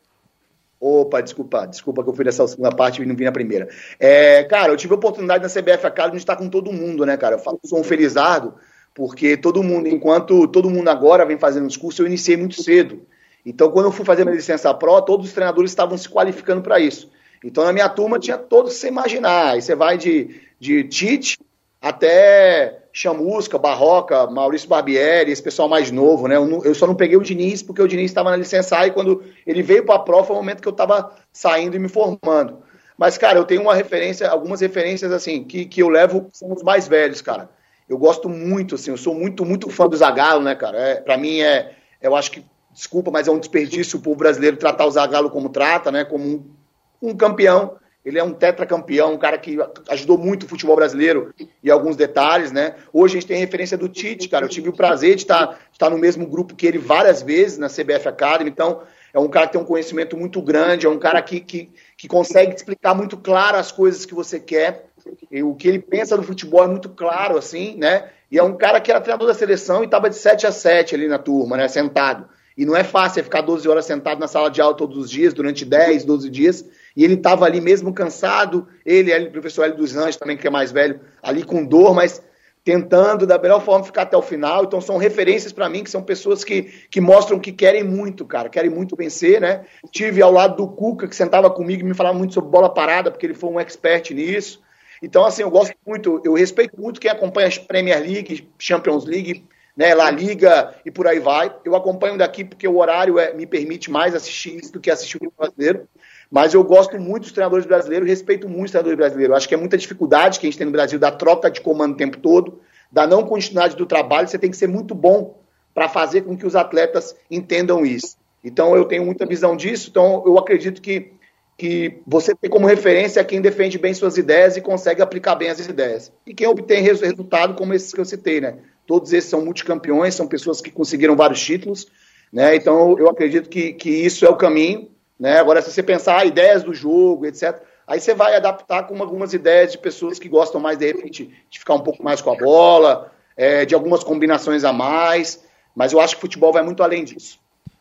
Opa, 0.80 1.20
desculpa, 1.20 1.66
desculpa 1.66 2.04
que 2.04 2.08
eu 2.08 2.14
fui 2.14 2.24
nessa 2.24 2.46
segunda 2.46 2.70
parte 2.70 3.02
e 3.02 3.06
não 3.06 3.16
vi 3.16 3.24
na 3.24 3.32
primeira. 3.32 3.68
É, 3.98 4.44
cara, 4.44 4.72
eu 4.72 4.76
tive 4.76 4.92
a 4.94 4.96
oportunidade 4.96 5.42
na 5.42 5.48
CBF 5.48 5.84
Academy 5.86 6.16
de 6.16 6.22
estar 6.22 6.36
com 6.36 6.48
todo 6.48 6.72
mundo, 6.72 7.04
né, 7.04 7.16
cara? 7.16 7.34
Eu 7.34 7.40
falo 7.40 7.58
que 7.58 7.66
sou 7.66 7.80
um 7.80 7.84
felizardo, 7.84 8.54
porque 8.94 9.36
todo 9.36 9.62
mundo, 9.62 9.88
enquanto 9.88 10.46
todo 10.46 10.70
mundo 10.70 10.88
agora 10.88 11.26
vem 11.26 11.36
fazendo 11.36 11.66
os 11.66 11.76
cursos, 11.76 11.98
eu 11.98 12.06
iniciei 12.06 12.36
muito 12.36 12.62
cedo. 12.62 13.02
Então, 13.44 13.70
quando 13.70 13.86
eu 13.86 13.92
fui 13.92 14.04
fazer 14.04 14.24
minha 14.24 14.36
licença 14.36 14.72
pró, 14.72 15.00
todos 15.00 15.26
os 15.26 15.32
treinadores 15.32 15.70
estavam 15.70 15.98
se 15.98 16.08
qualificando 16.08 16.62
para 16.62 16.78
isso. 16.78 17.10
Então, 17.42 17.64
na 17.64 17.72
minha 17.72 17.88
turma 17.88 18.18
tinha 18.18 18.36
todos 18.36 18.74
você 18.74 18.88
imaginar. 18.88 19.52
Aí 19.52 19.62
você 19.62 19.74
vai 19.74 19.96
de, 19.96 20.42
de 20.60 20.84
Tite 20.84 21.38
até 21.80 22.82
Chamusca, 22.92 23.58
Barroca, 23.58 24.26
Maurício 24.26 24.68
Barbieri, 24.68 25.30
esse 25.30 25.42
pessoal 25.42 25.68
mais 25.68 25.90
novo, 25.90 26.26
né? 26.26 26.36
Eu, 26.36 26.64
eu, 26.64 26.74
só 26.74 26.86
não 26.86 26.94
peguei 26.94 27.16
o 27.16 27.22
Diniz 27.22 27.62
porque 27.62 27.80
o 27.80 27.86
Diniz 27.86 28.10
estava 28.10 28.30
na 28.30 28.36
licença 28.36 28.86
e 28.86 28.90
quando 28.90 29.22
ele 29.46 29.62
veio 29.62 29.84
para 29.84 29.94
a 29.94 30.00
prova 30.00 30.26
foi 30.26 30.36
o 30.36 30.38
momento 30.38 30.60
que 30.60 30.68
eu 30.68 30.72
estava 30.72 31.12
saindo 31.32 31.76
e 31.76 31.78
me 31.78 31.88
formando. 31.88 32.62
Mas, 32.96 33.16
cara, 33.16 33.38
eu 33.38 33.44
tenho 33.44 33.62
uma 33.62 33.74
referência, 33.74 34.28
algumas 34.28 34.60
referências, 34.60 35.12
assim, 35.12 35.44
que, 35.44 35.64
que 35.66 35.80
eu 35.80 35.88
levo, 35.88 36.28
são 36.32 36.52
os 36.52 36.64
mais 36.64 36.88
velhos, 36.88 37.22
cara. 37.22 37.48
Eu 37.88 37.96
gosto 37.96 38.28
muito, 38.28 38.74
assim, 38.74 38.90
eu 38.90 38.96
sou 38.96 39.14
muito, 39.14 39.44
muito 39.44 39.70
fã 39.70 39.88
do 39.88 39.96
Zagallo, 39.96 40.42
né, 40.42 40.56
cara? 40.56 40.76
É, 40.76 40.94
para 40.96 41.16
mim 41.16 41.40
é, 41.40 41.76
eu 42.02 42.16
acho 42.16 42.32
que, 42.32 42.44
desculpa, 42.72 43.12
mas 43.12 43.28
é 43.28 43.30
um 43.30 43.38
desperdício 43.38 44.00
o 44.00 44.02
povo 44.02 44.16
brasileiro 44.16 44.56
tratar 44.56 44.84
o 44.84 44.90
Zagallo 44.90 45.30
como 45.30 45.48
trata, 45.48 45.92
né? 45.92 46.04
Como 46.04 46.24
um, 46.24 47.10
um 47.10 47.16
campeão 47.16 47.76
ele 48.08 48.18
é 48.18 48.24
um 48.24 48.32
tetracampeão, 48.32 49.12
um 49.12 49.18
cara 49.18 49.36
que 49.36 49.58
ajudou 49.90 50.16
muito 50.16 50.44
o 50.44 50.48
futebol 50.48 50.74
brasileiro 50.74 51.34
e 51.62 51.70
alguns 51.70 51.94
detalhes, 51.94 52.50
né? 52.50 52.74
Hoje 52.90 53.18
a 53.18 53.20
gente 53.20 53.28
tem 53.28 53.38
referência 53.38 53.76
do 53.76 53.86
Tite, 53.86 54.30
cara. 54.30 54.46
Eu 54.46 54.48
tive 54.48 54.70
o 54.70 54.72
prazer 54.72 55.14
de 55.14 55.22
estar, 55.22 55.44
de 55.44 55.56
estar 55.72 55.90
no 55.90 55.98
mesmo 55.98 56.26
grupo 56.26 56.56
que 56.56 56.66
ele 56.66 56.78
várias 56.78 57.20
vezes 57.20 57.58
na 57.58 57.68
CBF 57.68 58.08
Academy. 58.08 58.48
Então, 58.48 58.80
é 59.12 59.18
um 59.18 59.28
cara 59.28 59.46
que 59.46 59.52
tem 59.52 59.60
um 59.60 59.64
conhecimento 59.64 60.16
muito 60.16 60.40
grande, 60.40 60.86
é 60.86 60.88
um 60.88 60.98
cara 60.98 61.20
que, 61.20 61.38
que, 61.38 61.70
que 61.98 62.08
consegue 62.08 62.54
explicar 62.54 62.94
muito 62.94 63.14
claro 63.18 63.58
as 63.58 63.70
coisas 63.70 64.06
que 64.06 64.14
você 64.14 64.40
quer. 64.40 64.86
E 65.30 65.42
o 65.42 65.54
que 65.54 65.68
ele 65.68 65.78
pensa 65.78 66.16
do 66.16 66.22
futebol 66.22 66.64
é 66.64 66.68
muito 66.68 66.88
claro, 66.88 67.36
assim, 67.36 67.76
né? 67.76 68.08
E 68.30 68.38
é 68.38 68.42
um 68.42 68.56
cara 68.56 68.80
que 68.80 68.90
era 68.90 69.02
treinador 69.02 69.28
da 69.28 69.34
seleção 69.34 69.82
e 69.82 69.84
estava 69.84 70.08
de 70.08 70.16
7 70.16 70.46
a 70.46 70.52
7 70.52 70.94
ali 70.94 71.08
na 71.08 71.18
turma, 71.18 71.58
né? 71.58 71.68
Sentado. 71.68 72.26
E 72.56 72.64
não 72.64 72.74
é 72.74 72.82
fácil 72.82 73.20
é 73.20 73.22
ficar 73.22 73.42
12 73.42 73.68
horas 73.68 73.84
sentado 73.84 74.18
na 74.18 74.26
sala 74.26 74.50
de 74.50 74.62
aula 74.62 74.74
todos 74.74 74.96
os 74.96 75.10
dias, 75.10 75.34
durante 75.34 75.64
10, 75.66 76.04
12 76.06 76.30
dias 76.30 76.64
e 76.98 77.04
ele 77.04 77.14
estava 77.14 77.44
ali 77.44 77.60
mesmo 77.60 77.92
cansado, 77.94 78.66
ele, 78.84 79.16
o 79.16 79.30
professor 79.30 79.62
Hélio 79.62 79.76
dos 79.76 79.96
Anjos 79.96 80.16
também, 80.16 80.36
que 80.36 80.48
é 80.48 80.50
mais 80.50 80.72
velho, 80.72 81.00
ali 81.22 81.44
com 81.44 81.64
dor, 81.64 81.94
mas 81.94 82.20
tentando 82.64 83.24
da 83.24 83.38
melhor 83.38 83.64
forma 83.64 83.84
ficar 83.84 84.02
até 84.02 84.16
o 84.16 84.20
final. 84.20 84.64
Então 84.64 84.80
são 84.80 84.96
referências 84.96 85.52
para 85.52 85.68
mim, 85.68 85.84
que 85.84 85.90
são 85.90 86.02
pessoas 86.02 86.42
que, 86.42 86.64
que 86.90 87.00
mostram 87.00 87.38
que 87.38 87.52
querem 87.52 87.84
muito, 87.84 88.26
cara, 88.26 88.48
querem 88.48 88.68
muito 88.68 88.96
vencer, 88.96 89.40
né? 89.40 89.64
Tive 89.92 90.20
ao 90.20 90.32
lado 90.32 90.56
do 90.56 90.66
Cuca, 90.66 91.06
que 91.06 91.14
sentava 91.14 91.48
comigo 91.48 91.82
e 91.82 91.84
me 91.84 91.94
falava 91.94 92.18
muito 92.18 92.34
sobre 92.34 92.50
bola 92.50 92.68
parada, 92.68 93.12
porque 93.12 93.26
ele 93.26 93.34
foi 93.34 93.48
um 93.48 93.60
expert 93.60 94.10
nisso. 94.10 94.60
Então, 95.00 95.24
assim, 95.24 95.42
eu 95.42 95.50
gosto 95.52 95.76
muito, 95.86 96.20
eu 96.24 96.34
respeito 96.34 96.80
muito 96.80 96.98
quem 96.98 97.12
acompanha 97.12 97.46
a 97.46 97.60
Premier 97.64 98.00
League, 98.00 98.50
Champions 98.58 99.04
League, 99.04 99.46
né, 99.76 99.94
La 99.94 100.10
Liga 100.10 100.74
e 100.84 100.90
por 100.90 101.06
aí 101.06 101.20
vai. 101.20 101.54
Eu 101.64 101.76
acompanho 101.76 102.18
daqui 102.18 102.44
porque 102.44 102.66
o 102.66 102.76
horário 102.76 103.20
é, 103.20 103.32
me 103.32 103.46
permite 103.46 103.88
mais 103.88 104.16
assistir 104.16 104.56
isso 104.56 104.72
do 104.72 104.80
que 104.80 104.90
assistir 104.90 105.18
o 105.24 105.32
brasileiro. 105.38 105.86
Mas 106.30 106.52
eu 106.52 106.62
gosto 106.62 106.98
muito 107.00 107.22
dos 107.22 107.32
treinadores 107.32 107.64
brasileiros, 107.64 108.08
respeito 108.08 108.48
muito 108.48 108.66
os 108.66 108.70
treinadores 108.70 108.98
brasileiros. 108.98 109.36
Acho 109.36 109.48
que 109.48 109.54
é 109.54 109.58
muita 109.58 109.78
dificuldade 109.78 110.38
que 110.38 110.46
a 110.46 110.50
gente 110.50 110.58
tem 110.58 110.66
no 110.66 110.72
Brasil 110.72 110.98
da 110.98 111.10
troca 111.10 111.50
de 111.50 111.60
comando 111.60 111.94
o 111.94 111.96
tempo 111.96 112.18
todo, 112.18 112.60
da 112.92 113.06
não 113.06 113.22
continuidade 113.24 113.76
do 113.76 113.86
trabalho. 113.86 114.28
Você 114.28 114.38
tem 114.38 114.50
que 114.50 114.56
ser 114.56 114.68
muito 114.68 114.94
bom 114.94 115.38
para 115.74 115.88
fazer 115.88 116.22
com 116.22 116.36
que 116.36 116.46
os 116.46 116.54
atletas 116.54 117.16
entendam 117.30 117.84
isso. 117.86 118.16
Então 118.44 118.76
eu 118.76 118.84
tenho 118.84 119.04
muita 119.04 119.24
visão 119.24 119.56
disso. 119.56 119.88
Então 119.90 120.22
eu 120.26 120.38
acredito 120.38 120.82
que, 120.82 121.12
que 121.56 121.98
você 122.06 122.34
tem 122.34 122.50
como 122.50 122.66
referência 122.66 123.24
quem 123.24 123.40
defende 123.40 123.78
bem 123.78 123.94
suas 123.94 124.18
ideias 124.18 124.56
e 124.56 124.60
consegue 124.60 125.00
aplicar 125.00 125.34
bem 125.34 125.48
as 125.48 125.66
ideias. 125.66 126.12
E 126.26 126.34
quem 126.34 126.46
obtém 126.46 126.82
resultado 126.82 127.54
como 127.54 127.72
esses 127.72 127.92
que 127.92 128.00
eu 128.00 128.04
citei, 128.04 128.40
né? 128.40 128.56
Todos 128.86 129.12
esses 129.12 129.30
são 129.30 129.44
multicampeões, 129.44 130.14
são 130.14 130.26
pessoas 130.26 130.60
que 130.60 130.70
conseguiram 130.70 131.14
vários 131.14 131.40
títulos, 131.40 131.86
né? 132.32 132.54
Então 132.56 132.98
eu 132.98 133.08
acredito 133.08 133.48
que, 133.48 133.72
que 133.72 133.90
isso 133.90 134.26
é 134.26 134.28
o 134.28 134.36
caminho. 134.36 134.90
Né? 135.18 135.38
Agora, 135.38 135.60
se 135.60 135.70
você 135.70 135.82
pensar 135.82 136.18
ah, 136.18 136.24
ideias 136.24 136.62
do 136.62 136.72
jogo, 136.72 137.26
etc., 137.26 137.60
aí 137.86 138.00
você 138.00 138.14
vai 138.14 138.36
adaptar 138.36 138.86
com 138.86 139.00
algumas 139.02 139.32
ideias 139.32 139.72
de 139.72 139.78
pessoas 139.78 140.18
que 140.18 140.28
gostam 140.28 140.60
mais, 140.60 140.78
de 140.78 140.86
repente, 140.86 141.34
de 141.50 141.58
ficar 141.58 141.74
um 141.74 141.80
pouco 141.80 142.02
mais 142.02 142.20
com 142.20 142.30
a 142.30 142.36
bola, 142.36 143.10
é, 143.36 143.64
de 143.64 143.74
algumas 143.74 144.04
combinações 144.04 144.64
a 144.64 144.72
mais. 144.72 145.42
Mas 145.74 145.92
eu 145.92 146.00
acho 146.00 146.14
que 146.14 146.18
o 146.18 146.22
futebol 146.22 146.52
vai 146.52 146.62
muito 146.62 146.82
além 146.82 147.04
disso. 147.04 147.38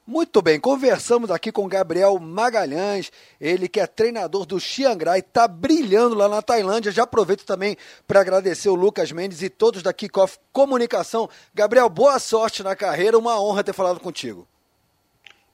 Muito 0.10 0.41
bem, 0.41 0.58
conversamos 0.58 1.30
aqui 1.30 1.52
com 1.52 1.67
Gabriel 1.67 2.17
Magalhães, 2.17 3.12
ele 3.41 3.67
que 3.67 3.78
é 3.78 3.86
treinador 3.86 4.45
do 4.45 4.58
Chiang 4.58 5.04
Rai, 5.04 5.19
está 5.19 5.50
brilhando 5.50 6.15
lá 6.15 6.30
na 6.30 6.41
Tailândia. 6.41 6.93
Já 6.93 7.04
aproveito 7.04 7.43
também 7.43 7.76
para 8.08 8.21
agradecer 8.21 8.69
o 8.69 8.76
Lucas 8.76 9.12
Mendes 9.12 9.41
e 9.41 9.50
todos 9.50 9.84
da 9.84 9.91
Kickoff 9.91 10.38
Comunicação. 10.54 11.30
Gabriel, 11.54 11.89
boa 11.89 12.19
sorte 12.19 12.63
na 12.63 12.73
carreira, 12.73 13.17
uma 13.17 13.38
honra 13.38 13.65
ter 13.65 13.73
falado 13.73 14.00
contigo. 14.00 14.47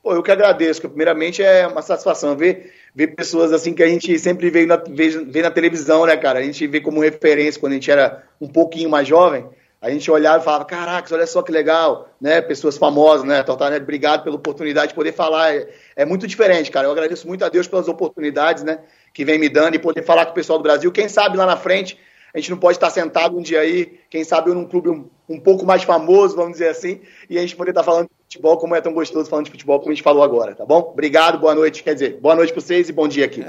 Pô, 0.04 0.14
eu 0.14 0.22
que 0.22 0.32
agradeço, 0.32 0.82
que 0.82 0.88
primeiramente 0.90 1.42
é 1.42 1.66
uma 1.66 1.82
satisfação 1.82 2.36
ver, 2.36 2.74
ver 2.94 3.16
pessoas 3.16 3.54
assim 3.54 3.74
que 3.74 3.82
a 3.82 3.88
gente 3.88 4.20
sempre 4.20 4.50
vê 4.50 4.66
na, 4.66 4.76
vê, 4.76 5.08
vê 5.24 5.42
na 5.42 5.50
televisão, 5.50 6.06
né, 6.06 6.18
cara? 6.18 6.40
A 6.40 6.44
gente 6.44 6.68
vê 6.68 6.82
como 6.82 7.00
referência 7.00 7.58
quando 7.58 7.72
a 7.72 7.76
gente 7.76 7.90
era 7.90 8.22
um 8.42 8.50
pouquinho 8.50 8.90
mais 8.90 9.08
jovem. 9.08 9.48
A 9.82 9.90
gente 9.90 10.12
olhava 10.12 10.42
e 10.42 10.44
falava, 10.44 10.66
caraca, 10.66 11.14
olha 11.16 11.26
só 11.26 11.42
que 11.42 11.54
legal, 11.54 12.10
né? 12.20 12.42
Pessoas 12.42 12.78
famosas, 12.78 13.26
né? 13.26 13.44
Total, 13.44 13.74
obrigado 13.76 14.26
pela 14.26 14.36
oportunidade 14.36 14.90
de 14.90 14.94
poder 14.94 15.14
falar. 15.14 15.56
É, 15.56 15.70
é, 15.96 16.06
muito 16.06 16.28
diferente, 16.28 16.70
cara. 16.70 16.88
Eu 16.88 16.92
agradeço 16.92 17.26
muito 17.26 17.46
a 17.46 17.50
Deus 17.50 17.66
pelas 17.66 17.88
oportunidades, 17.88 18.62
né? 18.64 18.80
Que 19.14 19.24
vem 19.24 19.40
me 19.40 19.48
dando 19.48 19.76
e 19.76 19.80
poder 19.80 20.04
falar 20.04 20.26
com 20.26 20.32
o 20.32 20.36
pessoal 20.36 20.60
do 20.60 20.64
Brasil. 20.64 20.92
Quem 20.92 21.08
sabe 21.08 21.38
lá 21.38 21.46
na 21.46 21.56
frente 21.56 21.98
A 22.34 22.40
gente 22.40 22.52
não 22.52 22.58
pode 22.58 22.76
estar 22.78 22.90
sentado 22.90 23.38
um 23.38 23.42
dia 23.42 23.62
aí, 23.62 24.00
quem 24.10 24.24
sabe 24.26 24.50
eu 24.50 24.56
num 24.56 24.66
clube 24.66 24.90
um, 24.90 25.10
um 25.28 25.40
pouco 25.40 25.66
mais 25.66 25.84
famoso, 25.84 26.36
vamos 26.36 26.54
dizer 26.54 26.70
assim, 26.70 27.02
e 27.30 27.38
a 27.38 27.42
gente 27.42 27.56
poder 27.56 27.72
estar 27.72 27.84
falando 27.84 28.08
de 28.08 28.24
futebol 28.24 28.58
como 28.58 28.76
é 28.76 28.82
tão 28.82 28.94
gostoso 28.94 29.30
falando 29.30 29.46
de 29.46 29.52
futebol 29.52 29.80
como 29.80 29.92
a 29.92 29.94
gente 29.96 30.04
falou 30.04 30.24
agora, 30.24 30.56
tá 30.56 30.66
bom? 30.66 30.90
Obrigado, 30.92 31.40
boa 31.40 31.56
noite. 31.56 31.84
Quer 31.84 31.94
dizer, 31.94 32.20
boa 32.20 32.36
noite 32.36 32.52
para 32.52 32.62
vocês 32.62 32.90
e 32.90 32.94
bom 32.94 33.08
dia 33.08 33.26
aqui. 33.26 33.44